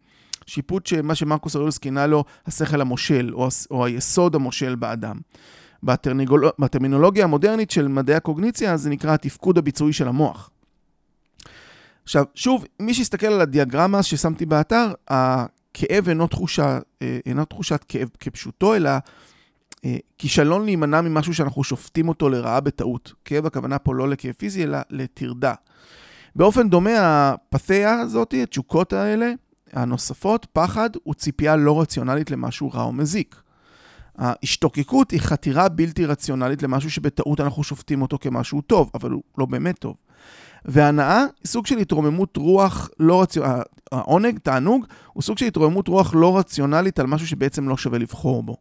שיפוט 0.46 0.86
שמה 0.86 1.16
שמרקוס 1.16 1.56
אוריולוס 1.56 1.78
כינה 1.78 2.08
לו 2.08 2.24
השכל 2.46 2.82
המושל, 2.82 3.32
או, 3.34 3.48
או 3.72 3.86
היסוד 3.86 4.36
המושל 4.36 4.75
באדם. 4.75 5.20
בטרניגול... 5.84 6.50
בטרמינולוגיה 6.60 7.24
המודרנית 7.24 7.72
של 7.72 7.88
מדעי 7.88 8.16
הקוגניציה 8.16 8.78
זה 8.78 8.89
נקרא 8.89 9.13
התפקוד 9.13 9.58
הביצועי 9.58 9.94
של 9.94 10.08
המוח. 10.08 10.50
עכשיו, 12.04 12.25
שוב, 12.36 12.66
מי 12.80 12.94
שיסתכל 12.94 13.28
על 13.28 13.42
הדיאגרמה 13.42 14.04
ששמתי 14.04 14.46
באתר, 14.46 14.92
הכאב 15.72 16.10
אינו, 16.10 16.28
תחושה, 16.28 16.80
אה, 17.02 17.20
אינו 17.26 17.46
תחושת 17.46 17.86
כאב 17.88 18.10
כפשוטו, 18.20 18.76
אלא 18.76 18.90
אה, 19.86 19.98
כישלון 20.18 20.66
להימנע 20.66 21.02
ממשהו 21.02 21.34
שאנחנו 21.34 21.64
שופטים 21.64 22.10
אותו 22.10 22.30
לרעה 22.30 22.60
בטעות. 22.60 23.14
כאב 23.26 23.46
הכוונה 23.46 23.80
פה 23.80 23.96
לא 23.96 24.10
לכאב 24.10 24.34
פיזי, 24.38 24.64
אלא 24.64 24.78
לטרדה. 24.90 25.54
באופן 26.36 26.70
דומה, 26.70 26.90
הפתיה 27.00 28.00
הזאת, 28.00 28.34
התשוקות 28.44 28.94
האלה, 28.94 29.32
הנוספות, 29.74 30.48
פחד, 30.54 30.90
הוא 31.04 31.14
ציפייה 31.14 31.56
לא 31.56 31.82
רציונלית 31.82 32.32
למשהו 32.32 32.72
רע 32.72 32.84
או 32.84 32.92
מזיק. 32.92 33.42
ההשתוקקות 34.18 35.12
היא 35.12 35.20
חתירה 35.20 35.70
בלתי 35.70 36.06
רציונלית 36.06 36.64
למשהו 36.64 36.92
שבטעות 36.92 37.40
אנחנו 37.40 37.64
שופטים 37.64 38.02
אותו 38.02 38.18
כמשהו 38.22 38.62
טוב, 38.62 38.92
אבל 38.94 39.12
הוא 39.12 39.24
לא 39.38 39.46
באמת 39.46 39.80
טוב. 39.80 39.96
והנאה 40.66 41.20
היא 41.20 41.48
סוג 41.48 41.66
של 41.66 41.78
התרוממות 41.78 42.38
רוח 42.38 42.89
לא 43.00 43.22
רציונלית, 43.22 43.63
העונג, 43.92 44.39
תענוג, 44.39 44.86
הוא 45.13 45.24
סוג 45.24 45.38
של 45.38 45.46
התרוממות 45.46 45.88
רוח 45.88 46.13
לא 46.16 46.38
רציונלית 46.38 47.00
על 47.00 47.08
משהו 47.08 47.28
שבעצם 47.28 47.70
לא 47.70 47.78
שווה 47.78 48.00
לבחור 48.00 48.44
בו. 48.44 48.58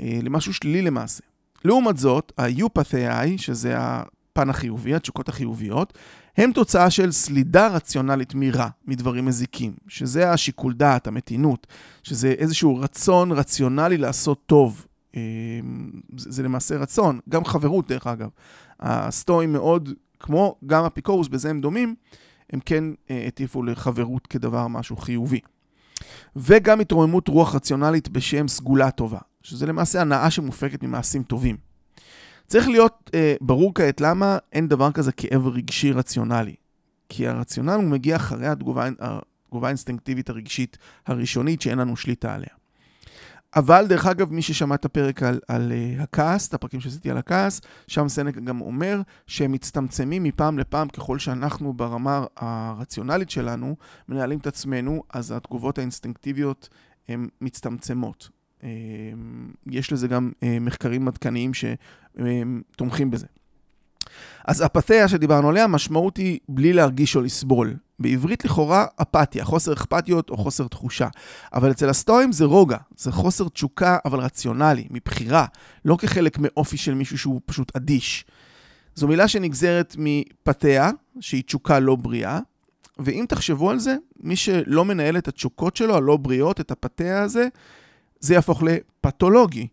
אה, 0.00 0.18
למשהו 0.22 0.54
שלילי 0.54 0.82
למעשה. 0.82 1.22
לעומת 1.64 1.96
זאת, 1.96 2.32
ה-UPATHI, 2.38 3.28
שזה 3.36 3.74
הפן 3.78 4.50
החיובי, 4.50 4.94
התשוקות 4.94 5.28
החיוביות, 5.28 5.98
הם 6.36 6.52
תוצאה 6.52 6.90
של 6.90 7.12
סלידה 7.12 7.68
רציונלית 7.68 8.34
מרע, 8.34 8.68
מדברים 8.86 9.26
מזיקים, 9.26 9.72
שזה 9.88 10.30
השיקול 10.30 10.72
דעת, 10.74 11.06
המתינות, 11.06 11.66
שזה 12.02 12.28
איזשהו 12.28 12.76
רצון 12.76 13.32
רציונלי 13.32 13.96
לעשות 13.96 14.42
טוב. 14.46 14.86
אה, 15.16 15.20
זה 16.16 16.42
למעשה 16.42 16.76
רצון, 16.76 17.20
גם 17.28 17.44
חברות 17.44 17.88
דרך 17.88 18.06
אגב. 18.06 18.28
הסטואים 18.80 19.52
מאוד, 19.52 19.92
כמו 20.20 20.56
גם 20.66 20.84
אפיקורוס, 20.84 21.28
בזה 21.28 21.50
הם 21.50 21.60
דומים, 21.60 21.94
הם 22.52 22.60
כן 22.60 22.84
אה, 23.10 23.24
הטיפו 23.26 23.62
לחברות 23.62 24.26
כדבר 24.26 24.68
משהו 24.68 24.96
חיובי. 24.96 25.40
וגם 26.36 26.80
התרוממות 26.80 27.28
רוח 27.28 27.54
רציונלית 27.54 28.08
בשם 28.08 28.48
סגולה 28.48 28.90
טובה, 28.90 29.18
שזה 29.42 29.66
למעשה 29.66 30.00
הנאה 30.00 30.30
שמופקת 30.30 30.82
ממעשים 30.82 31.22
טובים. 31.22 31.56
צריך 32.46 32.68
להיות 32.68 33.10
אה, 33.14 33.34
ברור 33.40 33.72
כעת 33.74 34.00
למה 34.00 34.38
אין 34.52 34.68
דבר 34.68 34.92
כזה 34.92 35.12
כאב 35.12 35.46
רגשי 35.46 35.92
רציונלי. 35.92 36.54
כי 37.08 37.28
הרציונל 37.28 37.70
הוא 37.70 37.84
מגיע 37.84 38.16
אחרי 38.16 38.46
התגובה, 38.46 38.88
התגובה 38.98 39.68
האינסטינקטיבית 39.68 40.30
הרגשית 40.30 40.78
הראשונית 41.06 41.60
שאין 41.60 41.78
לנו 41.78 41.96
שליטה 41.96 42.34
עליה. 42.34 42.48
אבל 43.56 43.86
דרך 43.86 44.06
אגב, 44.06 44.32
מי 44.32 44.42
ששמע 44.42 44.74
את 44.74 44.84
הפרק 44.84 45.22
על, 45.22 45.40
על 45.48 45.72
uh, 45.72 46.02
הכעס, 46.02 46.48
את 46.48 46.54
הפרקים 46.54 46.80
שעשיתי 46.80 47.10
על 47.10 47.18
הכעס, 47.18 47.60
שם 47.86 48.08
סנק 48.08 48.34
גם 48.34 48.60
אומר 48.60 49.00
שהם 49.26 49.52
מצטמצמים 49.52 50.22
מפעם 50.22 50.58
לפעם 50.58 50.88
ככל 50.88 51.18
שאנחנו 51.18 51.72
ברמה 51.72 52.24
הרציונלית 52.36 53.30
שלנו 53.30 53.76
מנהלים 54.08 54.38
את 54.38 54.46
עצמנו, 54.46 55.02
אז 55.12 55.30
התגובות 55.36 55.78
האינסטינקטיביות 55.78 56.68
הן 57.08 57.28
מצטמצמות. 57.40 58.28
Uh, 58.60 58.64
יש 59.66 59.92
לזה 59.92 60.08
גם 60.08 60.30
uh, 60.34 60.44
מחקרים 60.60 61.08
עדכניים 61.08 61.52
שתומכים 61.54 63.10
בזה. 63.10 63.26
אז 64.44 64.64
אפתיה 64.66 65.08
שדיברנו 65.08 65.48
עליה, 65.48 65.64
המשמעות 65.64 66.16
היא 66.16 66.38
בלי 66.48 66.72
להרגיש 66.72 67.16
או 67.16 67.20
לסבול. 67.20 67.76
בעברית 67.98 68.44
לכאורה 68.44 68.86
אפתיה, 69.02 69.44
חוסר 69.44 69.72
אכפתיות 69.72 70.30
או 70.30 70.36
חוסר 70.36 70.68
תחושה. 70.68 71.08
אבל 71.54 71.70
אצל 71.70 71.88
הסטואים 71.88 72.32
זה 72.32 72.44
רוגע, 72.44 72.76
זה 72.96 73.12
חוסר 73.12 73.48
תשוקה 73.48 73.98
אבל 74.04 74.18
רציונלי, 74.18 74.86
מבחירה, 74.90 75.46
לא 75.84 75.96
כחלק 75.96 76.38
מאופי 76.38 76.76
של 76.76 76.94
מישהו 76.94 77.18
שהוא 77.18 77.40
פשוט 77.46 77.76
אדיש. 77.76 78.24
זו 78.94 79.08
מילה 79.08 79.28
שנגזרת 79.28 79.96
מפתיה, 79.98 80.90
שהיא 81.20 81.42
תשוקה 81.42 81.78
לא 81.78 81.96
בריאה, 81.96 82.40
ואם 82.98 83.24
תחשבו 83.28 83.70
על 83.70 83.78
זה, 83.78 83.96
מי 84.20 84.36
שלא 84.36 84.84
מנהל 84.84 85.18
את 85.18 85.28
התשוקות 85.28 85.76
שלו, 85.76 85.96
הלא 85.96 86.16
בריאות, 86.16 86.60
את 86.60 86.70
הפתיה 86.70 87.22
הזה, 87.22 87.48
זה 88.20 88.34
יהפוך 88.34 88.62
לפתולוגי. 88.62 89.68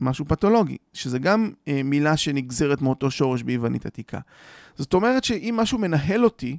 משהו 0.00 0.24
פתולוגי, 0.24 0.76
שזה 0.92 1.18
גם 1.18 1.50
אה, 1.68 1.80
מילה 1.84 2.16
שנגזרת 2.16 2.82
מאותו 2.82 3.10
שורש 3.10 3.42
ביוונית 3.42 3.86
עתיקה. 3.86 4.18
זאת 4.76 4.94
אומרת 4.94 5.24
שאם 5.24 5.54
משהו 5.56 5.78
מנהל 5.78 6.24
אותי, 6.24 6.56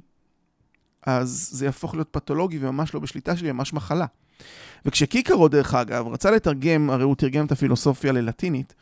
אז 1.08 1.48
זה 1.52 1.64
יהפוך 1.64 1.94
להיות 1.94 2.08
פתולוגי 2.10 2.58
וממש 2.60 2.94
לא 2.94 3.00
בשליטה 3.00 3.36
שלי, 3.36 3.52
ממש 3.52 3.72
מחלה. 3.72 4.06
וכשקיקרו, 4.84 5.48
דרך 5.48 5.74
אגב, 5.74 6.06
רצה 6.06 6.30
לתרגם, 6.30 6.90
הרי 6.90 7.04
הוא 7.04 7.16
תרגם 7.16 7.46
את 7.46 7.52
הפילוסופיה 7.52 8.12
ללטינית, 8.12 8.74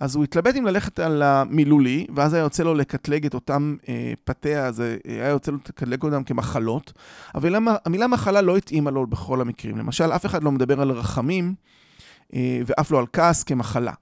אז 0.00 0.16
הוא 0.16 0.24
התלבט 0.24 0.56
אם 0.56 0.66
ללכת 0.66 0.98
על 0.98 1.22
המילולי, 1.22 2.06
ואז 2.14 2.34
היה 2.34 2.42
יוצא 2.42 2.62
לו 2.62 2.74
לקטלג 2.74 3.26
את 3.26 3.34
אותם 3.34 3.76
אה, 3.88 4.12
פתיה, 4.24 4.66
אז 4.66 4.80
אה, 4.80 4.96
היה 5.04 5.28
יוצא 5.28 5.50
לו 5.52 5.58
לקטלג 5.58 6.02
אותם 6.02 6.24
כמחלות, 6.24 6.92
אבל 7.34 7.54
המילה 7.84 8.06
מחלה 8.06 8.40
לא 8.40 8.56
התאימה 8.56 8.90
לו 8.90 9.06
בכל 9.06 9.40
המקרים. 9.40 9.78
למשל, 9.78 10.12
אף 10.12 10.26
אחד 10.26 10.44
לא 10.44 10.52
מדבר 10.52 10.80
על 10.80 10.90
רחמים, 10.90 11.54
אה, 12.34 12.60
ואף 12.66 12.90
לא 12.90 12.98
על 12.98 13.06
כעס 13.12 13.42
כמחלה. 13.42 13.92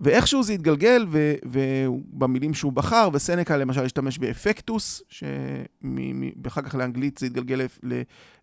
ואיכשהו 0.00 0.42
זה 0.42 0.52
התגלגל, 0.52 1.06
ובמילים 1.44 2.54
שהוא 2.54 2.72
בחר, 2.72 3.08
וסנקה 3.12 3.56
למשל 3.56 3.84
השתמש 3.84 4.18
באפקטוס, 4.18 5.02
שאחר 5.08 6.62
כך 6.62 6.74
לאנגלית 6.74 7.18
זה 7.18 7.26
התגלגל 7.26 7.66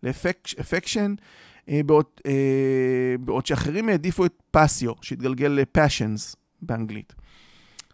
לאפקשן, 0.04 1.16
אה, 1.70 1.82
בעוד, 1.86 2.06
אה, 2.26 3.16
בעוד 3.20 3.46
שאחרים 3.46 3.90
העדיפו 3.90 4.26
את 4.26 4.34
פסיו, 4.52 4.92
שהתגלגל 5.02 5.48
לפאשנס 5.48 6.36
באנגלית, 6.62 7.14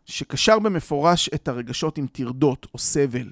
שקשר 0.06 0.60
במפורש 0.60 1.30
את 1.34 1.48
הרגשות 1.48 1.98
עם 1.98 2.08
טרדות 2.08 2.68
או 2.74 2.80
סבל. 2.80 3.32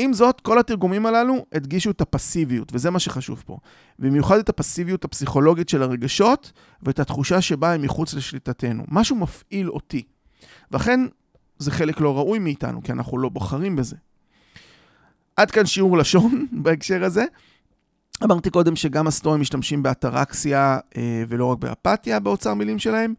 עם 0.00 0.12
זאת, 0.12 0.40
כל 0.40 0.58
התרגומים 0.58 1.06
הללו 1.06 1.46
הדגישו 1.52 1.90
את 1.90 2.00
הפסיביות, 2.00 2.70
וזה 2.74 2.90
מה 2.90 2.98
שחשוב 2.98 3.42
פה. 3.46 3.58
במיוחד 3.98 4.38
את 4.38 4.48
הפסיביות 4.48 5.04
הפסיכולוגית 5.04 5.68
של 5.68 5.82
הרגשות, 5.82 6.52
ואת 6.82 6.98
התחושה 6.98 7.40
שבה 7.40 7.72
הם 7.72 7.82
מחוץ 7.82 8.14
לשליטתנו. 8.14 8.84
משהו 8.88 9.16
מפעיל 9.16 9.70
אותי. 9.70 10.02
ואכן, 10.70 11.00
זה 11.58 11.70
חלק 11.70 12.00
לא 12.00 12.16
ראוי 12.16 12.38
מאיתנו, 12.38 12.82
כי 12.82 12.92
אנחנו 12.92 13.18
לא 13.18 13.28
בוחרים 13.28 13.76
בזה. 13.76 13.96
עד 15.36 15.50
כאן 15.50 15.66
שיעור 15.66 15.98
לשון 15.98 16.46
בהקשר 16.62 17.04
הזה. 17.04 17.24
אמרתי 18.24 18.50
קודם 18.50 18.76
שגם 18.76 19.06
הסטואים 19.06 19.40
משתמשים 19.40 19.82
באטרקסיה 19.82 20.78
אה, 20.96 21.22
ולא 21.28 21.44
רק 21.44 21.58
באפתיה 21.58 22.20
באוצר 22.20 22.54
מילים 22.54 22.78
שלהם, 22.78 23.14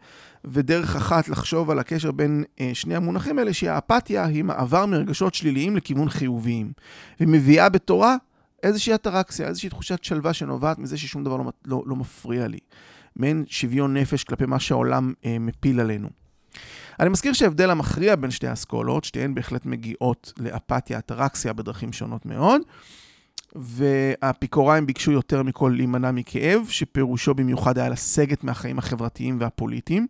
ודרך 0.45 0.95
אחת 0.95 1.29
לחשוב 1.29 1.69
על 1.69 1.79
הקשר 1.79 2.11
בין 2.11 2.43
אה, 2.59 2.71
שני 2.73 2.95
המונחים 2.95 3.39
האלה, 3.39 3.53
שהאפתיה 3.53 4.25
היא 4.25 4.43
מעבר 4.43 4.85
מרגשות 4.85 5.33
שליליים 5.33 5.75
לכיוון 5.75 6.09
חיוביים, 6.09 6.71
ומביאה 7.19 7.69
בתורה 7.69 8.15
איזושהי 8.63 8.95
אטרקסיה, 8.95 9.47
איזושהי 9.47 9.69
תחושת 9.69 10.03
שלווה 10.03 10.33
שנובעת 10.33 10.79
מזה 10.79 10.97
ששום 10.97 11.23
דבר 11.23 11.37
לא, 11.37 11.51
לא, 11.65 11.83
לא 11.85 11.95
מפריע 11.95 12.47
לי. 12.47 12.59
מעין 13.15 13.43
שוויון 13.47 13.97
נפש 13.97 14.23
כלפי 14.23 14.45
מה 14.45 14.59
שהעולם 14.59 15.13
אה, 15.25 15.39
מפיל 15.39 15.79
עלינו. 15.79 16.09
אני 16.99 17.09
מזכיר 17.09 17.33
שההבדל 17.33 17.69
המכריע 17.69 18.15
בין 18.15 18.31
שתי 18.31 18.47
האסכולות, 18.47 19.03
שתיהן 19.03 19.33
בהחלט 19.35 19.65
מגיעות 19.65 20.33
לאפתיה, 20.37 20.99
אטרקסיה 20.99 21.53
בדרכים 21.53 21.93
שונות 21.93 22.25
מאוד, 22.25 22.61
והאפיקוריים 23.55 24.85
ביקשו 24.85 25.11
יותר 25.11 25.43
מכל 25.43 25.73
להימנע 25.75 26.11
מכאב, 26.11 26.67
שפירושו 26.69 27.33
במיוחד 27.33 27.77
היה 27.77 27.89
לסגת 27.89 28.43
מהחיים 28.43 28.79
החברתיים 28.79 29.37
והפוליטיים, 29.39 30.07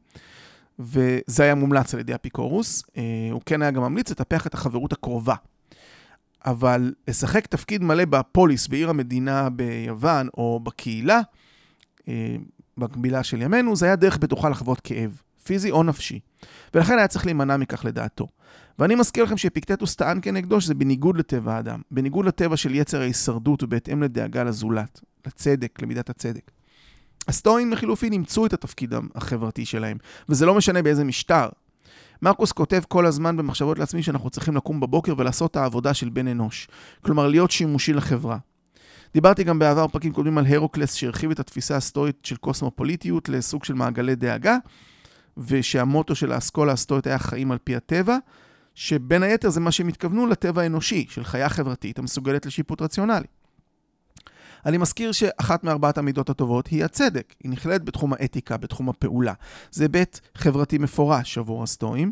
וזה 0.80 1.44
היה 1.44 1.56
מומלץ 1.56 1.94
על 1.94 2.00
ידי 2.00 2.16
אפיקורוס. 2.16 2.84
אה, 2.98 3.04
הוא 3.32 3.42
כן 3.46 3.62
היה 3.62 3.72
גם 3.72 3.82
ממליץ 3.82 4.12
לטפח 4.12 4.48
את 4.48 4.54
החברות 4.54 4.94
הקרובה. 4.94 5.36
אבל 6.46 6.94
לשחק 7.08 7.48
תפקיד 7.48 7.84
מלא 7.84 8.06
בפוליס, 8.06 8.68
בעיר 8.68 8.90
המדינה 8.90 9.50
ביוון, 9.50 10.28
או 10.38 10.60
בקהילה, 10.64 11.22
אה, 12.08 12.36
במקבילה 12.78 13.24
של 13.24 13.42
ימינו, 13.42 13.76
זה 13.76 13.86
היה 13.86 13.96
דרך 13.96 14.18
בטוחה 14.18 14.50
לחוות 14.50 14.80
כאב, 14.80 15.22
פיזי 15.50 15.72
או 15.72 15.84
נפשי. 15.84 16.20
ולכן 16.74 16.98
היה 16.98 17.08
צריך 17.08 17.26
להימנע 17.26 17.58
מכך 17.58 17.86
לדעתו. 17.86 18.28
ואני 18.80 18.96
מזכיר 18.96 19.24
לכם 19.24 19.38
שאפיקטטוס 19.38 19.96
טען 19.96 20.20
כנגדו 20.22 20.62
שזה 20.62 20.74
בניגוד 20.74 21.18
לטבע 21.18 21.54
האדם, 21.54 21.82
בניגוד 21.92 22.26
לטבע 22.26 22.58
של 22.58 22.76
יצר 22.76 23.02
ההישרדות 23.02 23.64
ובהתאם 23.64 24.04
לדאגה 24.04 24.44
לזולת, 24.44 25.02
לצדק, 25.28 25.82
למידת 25.82 26.10
הצדק. 26.10 26.52
הסטואים 27.28 27.72
לחילופין 27.72 28.14
אימצו 28.14 28.46
את 28.46 28.54
התפקיד 28.54 28.94
החברתי 29.16 29.66
שלהם, 29.66 29.98
וזה 30.30 30.46
לא 30.46 30.56
משנה 30.56 30.82
באיזה 30.82 31.04
משטר. 31.04 31.50
מרקוס 32.22 32.52
כותב 32.52 32.82
כל 32.88 33.06
הזמן 33.06 33.38
במחשבות 33.38 33.80
לעצמי 33.80 34.04
שאנחנו 34.04 34.30
צריכים 34.30 34.56
לקום 34.56 34.80
בבוקר 34.80 35.14
ולעשות 35.18 35.52
את 35.52 35.56
העבודה 35.56 35.94
של 35.94 36.10
בן 36.10 36.28
אנוש, 36.28 36.68
כלומר 37.02 37.28
להיות 37.28 37.52
שימושי 37.52 37.94
לחברה. 37.94 38.38
דיברתי 39.14 39.44
גם 39.44 39.60
בעבר 39.60 39.88
פרקים 39.88 40.14
קודמים 40.14 40.38
על 40.38 40.46
הרוקלס 40.46 40.94
שהרחיב 40.94 41.32
את 41.32 41.40
התפיסה 41.40 41.76
הסטואית 41.76 42.16
של 42.24 42.36
קוסמופוליטיות 42.36 43.30
לסוג 43.30 43.64
של 43.64 43.74
מעגלי 43.74 44.16
דאגה, 44.16 44.58
ושהמוטו 45.48 46.16
של 46.16 46.32
האסכולה 46.32 46.72
הסטואית 46.74 47.08
היה 47.08 47.20
חיים 47.20 47.52
על 47.52 47.58
פי 47.64 47.76
הטבע, 47.76 48.18
שבין 48.76 49.24
היתר 49.24 49.50
זה 49.50 49.60
מה 49.60 49.72
שהם 49.72 49.88
התכוונו 49.88 50.28
לטבע 50.28 50.62
האנושי, 50.62 51.06
של 51.10 51.24
חיה 51.24 51.50
חברתית 51.50 52.00
המסוגלת 52.00 52.46
לשיפוט 52.46 52.82
רציונלי. 52.82 53.28
אני 54.66 54.78
מזכיר 54.78 55.12
שאחת 55.12 55.64
מארבעת 55.64 55.98
המידות 55.98 56.30
הטובות 56.30 56.68
היא 56.68 56.86
הצדק. 56.86 57.34
היא 57.44 57.52
נכללת 57.52 57.84
בתחום 57.84 58.14
האתיקה, 58.14 58.58
בתחום 58.58 58.90
הפעולה. 58.90 59.34
זה 59.72 59.84
היבט 59.84 60.20
חברתי 60.36 60.78
מפורש 60.78 61.38
עבור 61.38 61.64
הסטואים. 61.64 62.12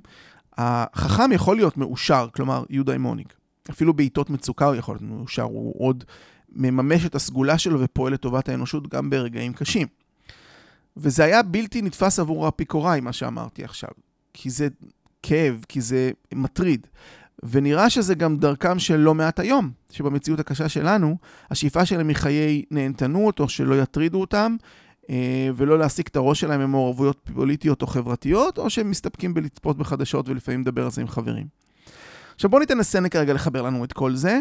החכם 0.57 1.31
יכול 1.31 1.55
להיות 1.55 1.77
מאושר, 1.77 2.27
כלומר 2.35 2.63
יודאימוניק. 2.69 3.33
אפילו 3.69 3.93
בעיתות 3.93 4.29
מצוקה 4.29 4.65
הוא 4.65 4.75
יכול 4.75 4.95
להיות 4.95 5.01
מאושר, 5.01 5.43
הוא 5.43 5.73
עוד 5.77 6.03
מממש 6.49 7.05
את 7.05 7.15
הסגולה 7.15 7.57
שלו 7.57 7.79
ופועל 7.79 8.13
לטובת 8.13 8.49
האנושות 8.49 8.87
גם 8.87 9.09
ברגעים 9.09 9.53
קשים. 9.53 9.87
וזה 10.97 11.23
היה 11.23 11.43
בלתי 11.43 11.81
נתפס 11.81 12.19
עבור 12.19 12.45
האפיקוראי, 12.45 12.99
מה 12.99 13.13
שאמרתי 13.13 13.63
עכשיו. 13.63 13.89
כי 14.33 14.49
זה 14.49 14.67
כאב, 15.23 15.65
כי 15.69 15.81
זה 15.81 16.11
מטריד. 16.33 16.87
ונראה 17.43 17.89
שזה 17.89 18.15
גם 18.15 18.37
דרכם 18.37 18.79
של 18.79 18.95
לא 18.95 19.15
מעט 19.15 19.39
היום, 19.39 19.71
שבמציאות 19.91 20.39
הקשה 20.39 20.69
שלנו, 20.69 21.17
השאיפה 21.51 21.85
שלהם 21.85 22.07
היא 22.07 22.15
חיי 22.15 22.63
נהנתנות, 22.71 23.39
או 23.39 23.49
שלא 23.49 23.81
יטרידו 23.81 24.21
אותם, 24.21 24.55
אה, 25.09 25.49
ולא 25.55 25.79
להעסיק 25.79 26.07
את 26.07 26.15
הראש 26.15 26.39
שלהם 26.39 26.61
במעורבויות 26.61 27.29
פוליטיות 27.33 27.81
או 27.81 27.87
חברתיות, 27.87 28.57
או 28.57 28.69
שהם 28.69 28.89
מסתפקים 28.89 29.33
בלצפות 29.33 29.77
בחדשות 29.77 30.29
ולפעמים 30.29 30.61
לדבר 30.61 30.83
על 30.85 30.91
זה 30.91 31.01
עם 31.01 31.07
חברים. 31.07 31.47
עכשיו 32.35 32.49
בואו 32.49 32.59
ניתן 32.59 32.77
לסנק 32.77 33.15
רגע 33.15 33.33
לחבר 33.33 33.61
לנו 33.61 33.83
את 33.83 33.93
כל 33.93 34.15
זה, 34.15 34.39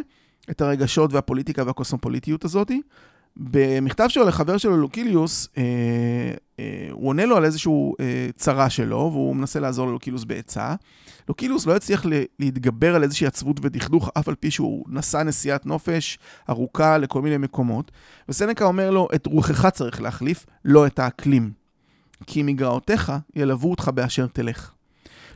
את 0.51 0.61
הרגשות 0.61 1.13
והפוליטיקה 1.13 1.63
והקוסמופוליטיות 1.67 2.45
הזאתי. 2.45 2.83
במכתב 3.37 4.07
שלו 4.09 4.25
לחבר 4.25 4.59
שלו, 4.59 4.77
לוקיליוס, 4.77 5.49
אה, 5.59 5.63
אה, 6.61 6.89
הוא 6.91 7.09
עונה 7.09 7.27
לו 7.27 7.37
על 7.37 7.45
איזושהי 7.45 7.73
אה, 8.01 8.29
צרה 8.37 8.71
שלו, 8.71 9.11
והוא 9.13 9.37
מנסה 9.37 9.61
לעזור 9.61 9.87
ללוקיליוס 9.87 10.25
בעצה. 10.25 10.75
לוקיליוס 11.29 11.67
לא 11.67 11.77
הצליח 11.77 12.07
להתגבר 12.39 12.95
על 12.95 13.03
איזושהי 13.03 13.27
עצבות 13.27 13.57
ודכדוך, 13.63 14.11
אף 14.19 14.29
על 14.29 14.35
פי 14.35 14.51
שהוא 14.51 14.85
נסע 14.89 15.23
נסיעת 15.23 15.67
נופש 15.67 16.19
ארוכה 16.51 16.99
לכל 16.99 17.23
מיני 17.23 17.37
מקומות. 17.37 17.91
וסנקה 18.29 18.65
אומר 18.65 18.91
לו, 18.91 19.09
את 19.15 19.27
רוחך 19.27 19.67
צריך 19.67 20.01
להחליף, 20.01 20.47
לא 20.65 20.87
את 20.87 20.99
האקלים. 20.99 21.51
כי 22.27 22.43
מגרעותיך 22.43 23.13
ילוו 23.37 23.71
אותך 23.71 23.91
באשר 23.95 24.27
תלך. 24.27 24.71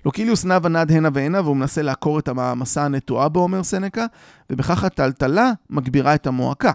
לוקיליוס 0.05 0.45
נע 0.45 0.59
ונד 0.63 0.93
הנה 0.93 1.09
והנה, 1.15 1.41
והוא 1.41 1.57
מנסה 1.57 1.83
לעקור 1.83 2.19
את 2.19 2.29
המסע 2.29 2.85
הנטועה 2.85 3.29
בו, 3.29 3.41
אומר 3.41 3.63
סנקה, 3.63 4.07
ובכך 4.51 4.85
הטלטלה 4.85 5.53
מגבירה 5.71 6.15
את 6.15 6.27
המועקה. 6.27 6.73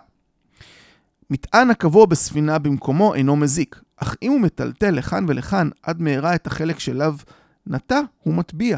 מטען 1.30 1.70
הקבוע 1.70 2.06
בספינה 2.06 2.60
במקומו 2.60 3.14
אינו 3.14 3.36
מזיק, 3.36 3.82
אך 3.98 4.16
אם 4.22 4.32
הוא 4.32 4.42
מטלטל 4.42 4.92
לכאן 4.92 5.26
ולכאן 5.28 5.70
עד 5.84 6.02
מהרה 6.02 6.36
את 6.36 6.48
החלק 6.48 6.80
שאליו 6.80 7.16
נטע, 7.68 8.00
הוא 8.24 8.34
מטביע. 8.34 8.78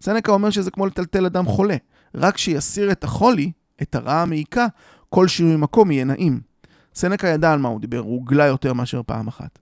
סנקה 0.00 0.32
אומר 0.32 0.50
שזה 0.50 0.70
כמו 0.70 0.86
לטלטל 0.86 1.26
אדם 1.26 1.46
חולה, 1.46 1.76
רק 2.14 2.38
שיסיר 2.38 2.92
את 2.92 3.04
החולי, 3.04 3.52
את 3.82 3.94
הרעה 3.94 4.22
המעיקה, 4.22 4.66
כל 5.08 5.28
שינוי 5.28 5.56
מקום 5.56 5.90
יהיה 5.90 6.04
נעים. 6.04 6.40
סנקה 6.94 7.28
ידע 7.28 7.52
על 7.52 7.58
מה 7.58 7.68
הוא 7.68 7.80
דיבר, 7.80 7.98
הוא 7.98 8.14
הוגלה 8.14 8.46
יותר 8.46 8.72
מאשר 8.72 9.00
פעם 9.06 9.28
אחת. 9.28 9.58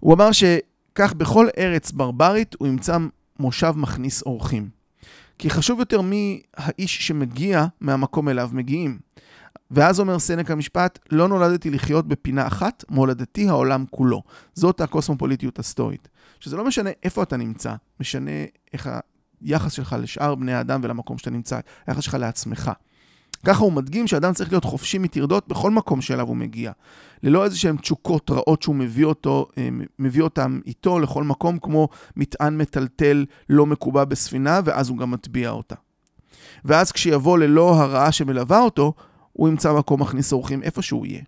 הוא 0.00 0.14
אמר 0.14 0.32
שכך 0.32 1.12
בכל 1.16 1.48
ארץ 1.58 1.90
ברברית 1.92 2.56
הוא 2.58 2.68
ימצא 2.68 2.98
מושב 3.38 3.74
מכניס 3.76 4.22
אורחים. 4.22 4.68
כי 5.38 5.50
חשוב 5.50 5.78
יותר 5.78 6.00
מי 6.00 6.42
האיש 6.56 7.06
שמגיע 7.06 7.66
מהמקום 7.80 8.28
אליו 8.28 8.50
מגיעים. 8.52 8.98
ואז 9.70 10.00
אומר 10.00 10.18
סנק 10.18 10.50
המשפט, 10.50 10.98
לא 11.12 11.28
נולדתי 11.28 11.70
לחיות 11.70 12.08
בפינה 12.08 12.46
אחת, 12.46 12.84
מולדתי 12.90 13.48
העולם 13.48 13.84
כולו. 13.90 14.22
זאת 14.54 14.80
הקוסמופוליטיות 14.80 15.58
הסטואית. 15.58 16.08
שזה 16.40 16.56
לא 16.56 16.64
משנה 16.64 16.90
איפה 17.02 17.22
אתה 17.22 17.36
נמצא, 17.36 17.74
משנה 18.00 18.30
איך 18.72 18.90
היחס 19.40 19.72
שלך 19.72 19.96
לשאר 19.98 20.34
בני 20.34 20.54
האדם 20.54 20.80
ולמקום 20.82 21.18
שאתה 21.18 21.30
נמצא, 21.30 21.60
היחס 21.86 22.02
שלך 22.02 22.14
לעצמך. 22.14 22.70
ככה 23.44 23.64
הוא 23.64 23.72
מדגים 23.72 24.06
שאדם 24.06 24.32
צריך 24.34 24.52
להיות 24.52 24.64
חופשי 24.64 24.98
מטרדות 24.98 25.48
בכל 25.48 25.70
מקום 25.70 26.00
שאליו 26.00 26.26
הוא 26.26 26.36
מגיע. 26.36 26.72
ללא 27.22 27.44
איזה 27.44 27.58
שהן 27.58 27.76
תשוקות 27.76 28.30
רעות 28.30 28.62
שהוא 28.62 28.74
מביא, 28.74 29.04
אותו, 29.04 29.46
אה, 29.58 29.68
מביא 29.98 30.22
אותם 30.22 30.60
איתו 30.66 30.98
לכל 30.98 31.24
מקום, 31.24 31.58
כמו 31.58 31.88
מטען 32.16 32.56
מטלטל 32.56 33.24
לא 33.48 33.66
מקובע 33.66 34.04
בספינה, 34.04 34.60
ואז 34.64 34.88
הוא 34.88 34.98
גם 34.98 35.10
מטביע 35.10 35.50
אותה. 35.50 35.74
ואז 36.64 36.92
כשיבוא 36.92 37.38
ללא 37.38 37.74
הרעה 37.74 38.12
שמלווה 38.12 38.60
אותו, 38.60 38.92
הוא 39.38 39.48
ימצא 39.48 39.72
מקום 39.72 40.00
מכניס 40.00 40.32
אורחים 40.32 40.62
איפה 40.62 40.82
שהוא 40.82 41.06
יהיה. 41.06 41.22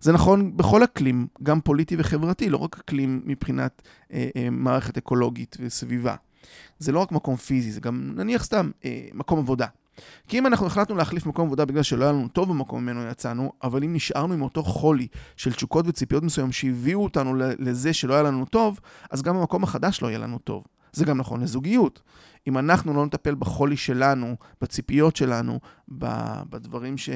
זה 0.00 0.12
נכון 0.12 0.56
בכל 0.56 0.84
אקלים, 0.84 1.26
גם 1.42 1.60
פוליטי 1.60 1.96
וחברתי, 1.98 2.50
לא 2.50 2.56
רק 2.56 2.78
אקלים 2.78 3.22
מבחינת 3.24 3.82
אה, 4.12 4.28
אה, 4.36 4.50
מערכת 4.50 4.96
אקולוגית 4.96 5.56
וסביבה. 5.60 6.14
זה 6.78 6.92
לא 6.92 6.98
רק 6.98 7.12
מקום 7.12 7.36
פיזי, 7.36 7.72
זה 7.72 7.80
גם 7.80 8.12
נניח 8.16 8.44
סתם 8.44 8.70
אה, 8.84 9.06
מקום 9.14 9.38
עבודה. 9.38 9.66
כי 10.28 10.38
אם 10.38 10.46
אנחנו 10.46 10.66
החלטנו 10.66 10.96
להחליף 10.96 11.26
מקום 11.26 11.46
עבודה 11.46 11.64
בגלל 11.64 11.82
שלא 11.82 12.04
היה 12.04 12.12
לנו 12.12 12.28
טוב 12.28 12.48
במקום 12.48 12.82
ממנו 12.82 13.02
יצאנו, 13.10 13.52
אבל 13.62 13.84
אם 13.84 13.94
נשארנו 13.94 14.34
עם 14.34 14.42
אותו 14.42 14.62
חולי 14.62 15.06
של 15.36 15.52
תשוקות 15.52 15.88
וציפיות 15.88 16.22
מסוים 16.22 16.52
שהביאו 16.52 17.02
אותנו 17.02 17.34
לזה 17.58 17.92
שלא 17.92 18.14
היה 18.14 18.22
לנו 18.22 18.44
טוב, 18.44 18.80
אז 19.10 19.22
גם 19.22 19.36
במקום 19.36 19.64
החדש 19.64 20.02
לא 20.02 20.08
יהיה 20.08 20.18
לנו 20.18 20.38
טוב. 20.38 20.64
זה 20.92 21.04
גם 21.04 21.18
נכון 21.18 21.40
לזוגיות. 21.40 22.02
אם 22.46 22.58
אנחנו 22.58 22.94
לא 22.94 23.06
נטפל 23.06 23.34
בחולי 23.34 23.76
שלנו, 23.76 24.36
בציפיות 24.60 25.16
שלנו, 25.16 25.60
בדברים 25.88 26.98
ש... 26.98 27.10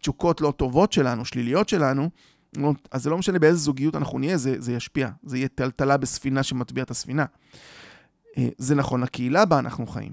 תשוקות 0.00 0.40
לא 0.40 0.50
טובות 0.56 0.92
שלנו, 0.92 1.24
שליליות 1.24 1.68
שלנו, 1.68 2.10
לא, 2.56 2.72
אז 2.90 3.02
זה 3.02 3.10
לא 3.10 3.18
משנה 3.18 3.38
באיזה 3.38 3.58
זוגיות 3.58 3.96
אנחנו 3.96 4.18
נהיה, 4.18 4.36
זה, 4.36 4.54
זה 4.58 4.72
ישפיע. 4.72 5.08
זה 5.22 5.36
יהיה 5.36 5.48
טלטלה 5.48 5.96
בספינה 5.96 6.42
שמטביע 6.42 6.84
את 6.84 6.90
הספינה. 6.90 7.24
אה, 8.38 8.48
זה 8.58 8.74
נכון 8.74 9.00
לקהילה 9.00 9.44
בה 9.44 9.58
אנחנו 9.58 9.86
חיים. 9.86 10.12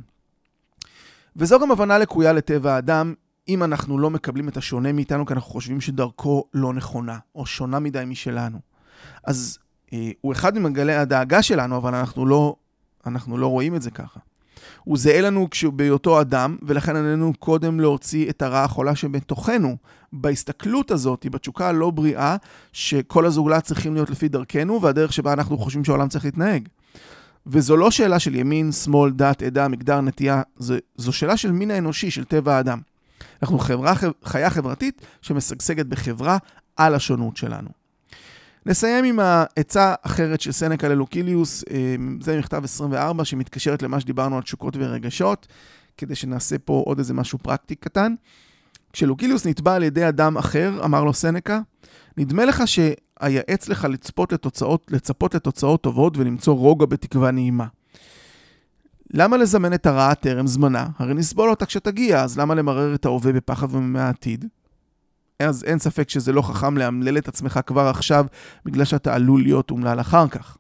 וזו 1.36 1.60
גם 1.60 1.72
הבנה 1.72 1.98
לקויה 1.98 2.34
לטבע 2.34 2.74
האדם, 2.74 3.14
אם 3.48 3.64
אנחנו 3.64 4.00
לא 4.00 4.10
מקבלים 4.10 4.50
את 4.50 4.58
השונה 4.58 4.92
מאיתנו, 4.92 5.26
כי 5.26 5.34
אנחנו 5.34 5.52
חושבים 5.52 5.82
שדרכו 5.82 6.44
לא 6.54 6.74
נכונה, 6.74 7.18
או 7.36 7.46
שונה 7.46 7.80
מדי 7.80 8.04
משלנו. 8.08 8.60
אז 9.24 9.58
אה, 9.94 10.12
הוא 10.22 10.34
אחד 10.34 10.60
ממגלי 10.60 10.96
הדאגה 10.96 11.42
שלנו, 11.42 11.78
אבל 11.78 11.96
אנחנו 11.96 12.26
לא, 12.26 12.56
אנחנו 13.08 13.38
לא 13.38 13.48
רואים 13.48 13.76
את 13.76 13.82
זה 13.82 13.92
ככה. 13.92 14.20
הוא 14.84 14.98
זהה 14.98 15.22
לנו 15.22 15.48
בהיותו 15.74 16.22
אדם, 16.22 16.58
ולכן 16.62 16.96
עלינו 16.96 17.34
קודם 17.40 17.80
להוציא 17.80 18.30
את 18.30 18.42
הרעה 18.42 18.64
החולה 18.64 18.96
שבתוכנו, 18.96 19.78
בהסתכלות 20.14 20.92
הזאת, 20.92 21.26
בתשוקה 21.32 21.68
הלא 21.68 21.90
בריאה, 21.90 22.36
שכל 22.74 23.26
הזוגלה 23.26 23.62
צריכים 23.62 23.94
להיות 23.94 24.10
לפי 24.10 24.28
דרכנו, 24.28 24.82
והדרך 24.82 25.14
שבה 25.14 25.34
אנחנו 25.34 25.58
חושבים 25.58 25.84
שהעולם 25.84 26.10
צריך 26.10 26.26
להתנהג. 26.26 26.68
וזו 27.48 27.78
לא 27.78 27.92
שאלה 27.92 28.20
של 28.20 28.36
ימין, 28.36 28.72
שמאל, 28.72 29.12
דת, 29.12 29.44
עדה, 29.44 29.68
מגדר, 29.68 30.02
נטייה, 30.02 30.42
זו, 30.58 30.76
זו 30.96 31.14
שאלה 31.14 31.38
של 31.38 31.52
מין 31.52 31.72
האנושי, 31.72 32.12
של 32.12 32.24
טבע 32.24 32.56
האדם. 32.56 32.80
אנחנו 33.42 33.60
חברה, 33.60 33.94
חיה 34.24 34.50
חברתית 34.50 35.02
שמשגשגת 35.22 35.86
בחברה 35.86 36.38
על 36.76 36.96
השונות 36.96 37.38
שלנו. 37.38 37.83
נסיים 38.66 39.06
עם 39.06 39.20
העצה 39.20 39.94
אחרת 40.02 40.42
של 40.42 40.52
סנקה 40.52 40.88
ללוקיליוס, 40.88 41.64
אה, 41.72 41.96
זה 42.22 42.40
מכתב 42.40 42.62
24 42.64 43.26
שמתקשרת 43.26 43.84
למה 43.84 44.00
שדיברנו 44.00 44.36
על 44.36 44.42
תשוקות 44.42 44.74
ורגשות, 44.78 45.48
כדי 45.98 46.16
שנעשה 46.16 46.58
פה 46.58 46.84
עוד 46.86 46.98
איזה 46.98 47.14
משהו 47.14 47.38
פרקטי 47.38 47.76
קטן. 47.76 48.16
כשלוקיליוס 48.94 49.48
נתבע 49.48 49.76
על 49.76 49.84
ידי 49.84 50.08
אדם 50.08 50.38
אחר, 50.38 50.82
אמר 50.86 51.04
לו 51.04 51.14
סנקה, 51.14 51.62
נדמה 52.18 52.46
לך 52.46 52.64
שאייעץ 52.66 53.70
לך 53.70 53.88
לצפות 53.90 54.34
לתוצאות, 54.34 54.88
לצפות 54.90 55.36
לתוצאות 55.36 55.82
טובות 55.82 56.18
ולמצוא 56.18 56.54
רוגע 56.54 56.86
בתקווה 56.86 57.32
נעימה. 57.32 57.66
למה 59.14 59.38
לזמן 59.38 59.74
את 59.74 59.86
הרעה 59.86 60.16
טרם 60.16 60.48
זמנה? 60.48 60.88
הרי 60.98 61.14
נסבול 61.14 61.50
אותה 61.50 61.66
כשתגיע, 61.66 62.24
אז 62.24 62.40
למה 62.40 62.56
למרר 62.56 62.96
את 62.96 63.06
ההווה 63.06 63.32
בפחד 63.34 63.76
ומהעתיד? 63.76 64.46
אז 65.48 65.64
אין 65.64 65.80
ספק 65.80 66.10
שזה 66.10 66.32
לא 66.32 66.42
חכם 66.42 66.78
לאמלל 66.78 67.18
את 67.18 67.28
עצמך 67.28 67.60
כבר 67.66 67.88
עכשיו, 67.88 68.26
בגלל 68.66 68.86
שאתה 68.86 69.16
עלול 69.16 69.42
להיות 69.42 69.72
אומלל 69.72 70.00
אחר 70.00 70.28
כך. 70.28 70.58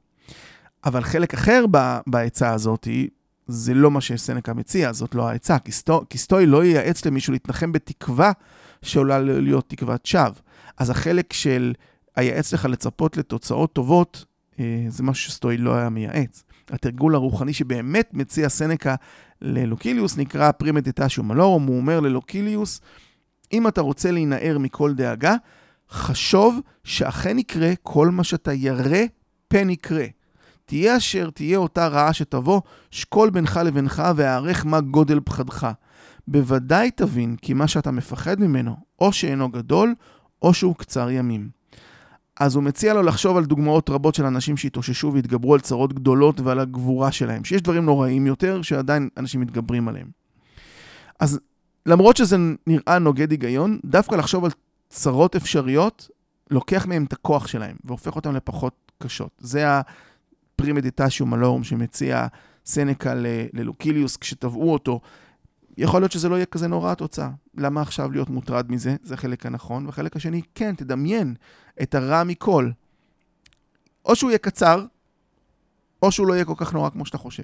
אבל 0.85 1.03
חלק 1.03 1.33
אחר 1.33 1.65
בעצה 2.07 2.53
הזאת, 2.53 2.87
זה 3.47 3.73
לא 3.73 3.91
מה 3.91 4.01
שסנקה 4.01 4.53
מציע, 4.53 4.93
זאת 4.93 5.15
לא 5.15 5.29
העצה. 5.29 5.57
כי 6.09 6.17
סטוי 6.17 6.45
לא 6.45 6.63
ייעץ 6.63 7.05
למישהו 7.05 7.33
להתנחם 7.33 7.71
בתקווה 7.71 8.31
שעולה 8.81 9.19
להיות 9.19 9.69
תקוות 9.69 10.05
שווא. 10.05 10.29
אז 10.77 10.89
החלק 10.89 11.33
של 11.33 11.73
היעץ 12.15 12.53
לך 12.53 12.65
לצפות 12.65 13.17
לתוצאות 13.17 13.73
טובות, 13.73 14.25
אה, 14.59 14.85
זה 14.89 15.03
משהו 15.03 15.31
שסטוי 15.31 15.57
לא 15.57 15.75
היה 15.75 15.89
מייעץ. 15.89 16.43
התרגול 16.69 17.15
הרוחני 17.15 17.53
שבאמת 17.53 18.09
מציע 18.13 18.49
סנקה 18.49 18.95
ללוקיליוס 19.41 20.17
נקרא 20.17 20.51
פרימדיטשיו 20.51 21.23
מלורום, 21.23 21.65
הוא 21.65 21.77
אומר 21.77 21.99
ללוקיליוס, 21.99 22.81
אם 23.53 23.67
אתה 23.67 23.81
רוצה 23.81 24.11
להינער 24.11 24.57
מכל 24.57 24.93
דאגה, 24.93 25.35
חשוב 25.89 26.59
שאכן 26.83 27.39
יקרה 27.39 27.73
כל 27.83 28.09
מה 28.09 28.23
שאתה 28.23 28.53
ירא 28.53 28.99
פן 29.47 29.69
יקרה. 29.69 30.05
תהיה 30.65 30.97
אשר 30.97 31.29
תהיה 31.29 31.57
אותה 31.57 31.87
רעה 31.87 32.13
שתבוא, 32.13 32.61
שקול 32.91 33.29
בינך 33.29 33.59
לבינך 33.65 34.03
והערך 34.15 34.65
מה 34.65 34.81
גודל 34.81 35.19
פחדך. 35.25 35.71
בוודאי 36.27 36.91
תבין 36.91 37.35
כי 37.41 37.53
מה 37.53 37.67
שאתה 37.67 37.91
מפחד 37.91 38.39
ממנו, 38.39 38.75
או 38.99 39.13
שאינו 39.13 39.49
גדול, 39.49 39.95
או 40.41 40.53
שהוא 40.53 40.75
קצר 40.75 41.09
ימים. 41.09 41.49
אז 42.39 42.55
הוא 42.55 42.63
מציע 42.63 42.93
לו 42.93 43.01
לחשוב 43.03 43.37
על 43.37 43.45
דוגמאות 43.45 43.89
רבות 43.89 44.15
של 44.15 44.25
אנשים 44.25 44.57
שהתאוששו 44.57 45.13
והתגברו 45.13 45.53
על 45.53 45.59
צרות 45.59 45.93
גדולות 45.93 46.39
ועל 46.39 46.59
הגבורה 46.59 47.11
שלהם, 47.11 47.43
שיש 47.43 47.61
דברים 47.61 47.85
נוראים 47.85 48.27
יותר 48.27 48.61
שעדיין 48.61 49.09
אנשים 49.17 49.41
מתגברים 49.41 49.87
עליהם. 49.87 50.07
אז 51.19 51.39
למרות 51.85 52.17
שזה 52.17 52.37
נראה 52.67 52.99
נוגד 52.99 53.31
היגיון, 53.31 53.79
דווקא 53.85 54.15
לחשוב 54.15 54.45
על 54.45 54.51
צרות 54.89 55.35
אפשריות, 55.35 56.09
לוקח 56.49 56.85
מהם 56.85 57.03
את 57.03 57.13
הכוח 57.13 57.47
שלהם 57.47 57.75
והופך 57.83 58.15
אותם 58.15 58.35
לפחות 58.35 58.91
קשות. 59.03 59.31
זה 59.39 59.65
הפרימדיטשיום 59.67 61.29
מלורום 61.29 61.63
שמציע 61.63 62.27
סנקה 62.65 63.13
ללוקיליוס 63.53 64.17
כשתבעו 64.17 64.73
אותו. 64.73 64.99
יכול 65.77 66.01
להיות 66.01 66.11
שזה 66.11 66.29
לא 66.29 66.35
יהיה 66.35 66.45
כזה 66.45 66.67
נורא 66.67 66.91
התוצאה. 66.91 67.29
למה 67.57 67.81
עכשיו 67.81 68.11
להיות 68.11 68.29
מוטרד 68.29 68.71
מזה? 68.71 68.95
זה 69.03 69.13
החלק 69.13 69.45
הנכון. 69.45 69.85
והחלק 69.85 70.15
השני, 70.15 70.41
כן, 70.55 70.75
תדמיין 70.75 71.35
את 71.81 71.95
הרע 71.95 72.23
מכל. 72.23 72.69
או 74.05 74.15
שהוא 74.15 74.29
יהיה 74.29 74.37
קצר, 74.37 74.85
או 76.01 76.11
שהוא 76.11 76.27
לא 76.27 76.33
יהיה 76.33 76.45
כל 76.45 76.53
כך 76.57 76.73
נורא 76.73 76.89
כמו 76.89 77.05
שאתה 77.05 77.17
חושב. 77.17 77.43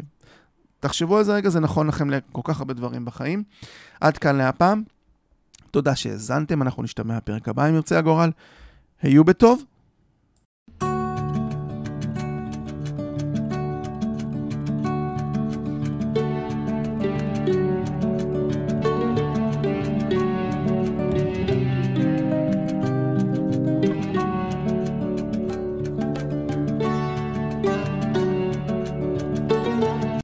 תחשבו 0.79 1.17
על 1.17 1.23
זה 1.23 1.33
רגע, 1.33 1.49
זה 1.49 1.59
נכון 1.59 1.87
לכם 1.87 2.09
לכל 2.09 2.41
כך 2.43 2.59
הרבה 2.59 2.73
דברים 2.73 3.05
בחיים. 3.05 3.43
עד 4.01 4.17
כאן 4.17 4.35
להפעם. 4.35 4.83
תודה 5.71 5.95
שהאזנתם, 5.95 6.61
אנחנו 6.61 6.83
נשתמע 6.83 7.17
בפרק 7.17 7.47
הבא 7.47 7.69
אם 7.69 7.75
ירצה 7.75 7.97
הגורל. 7.97 8.31
היו 9.01 9.23
בטוב, 9.23 9.63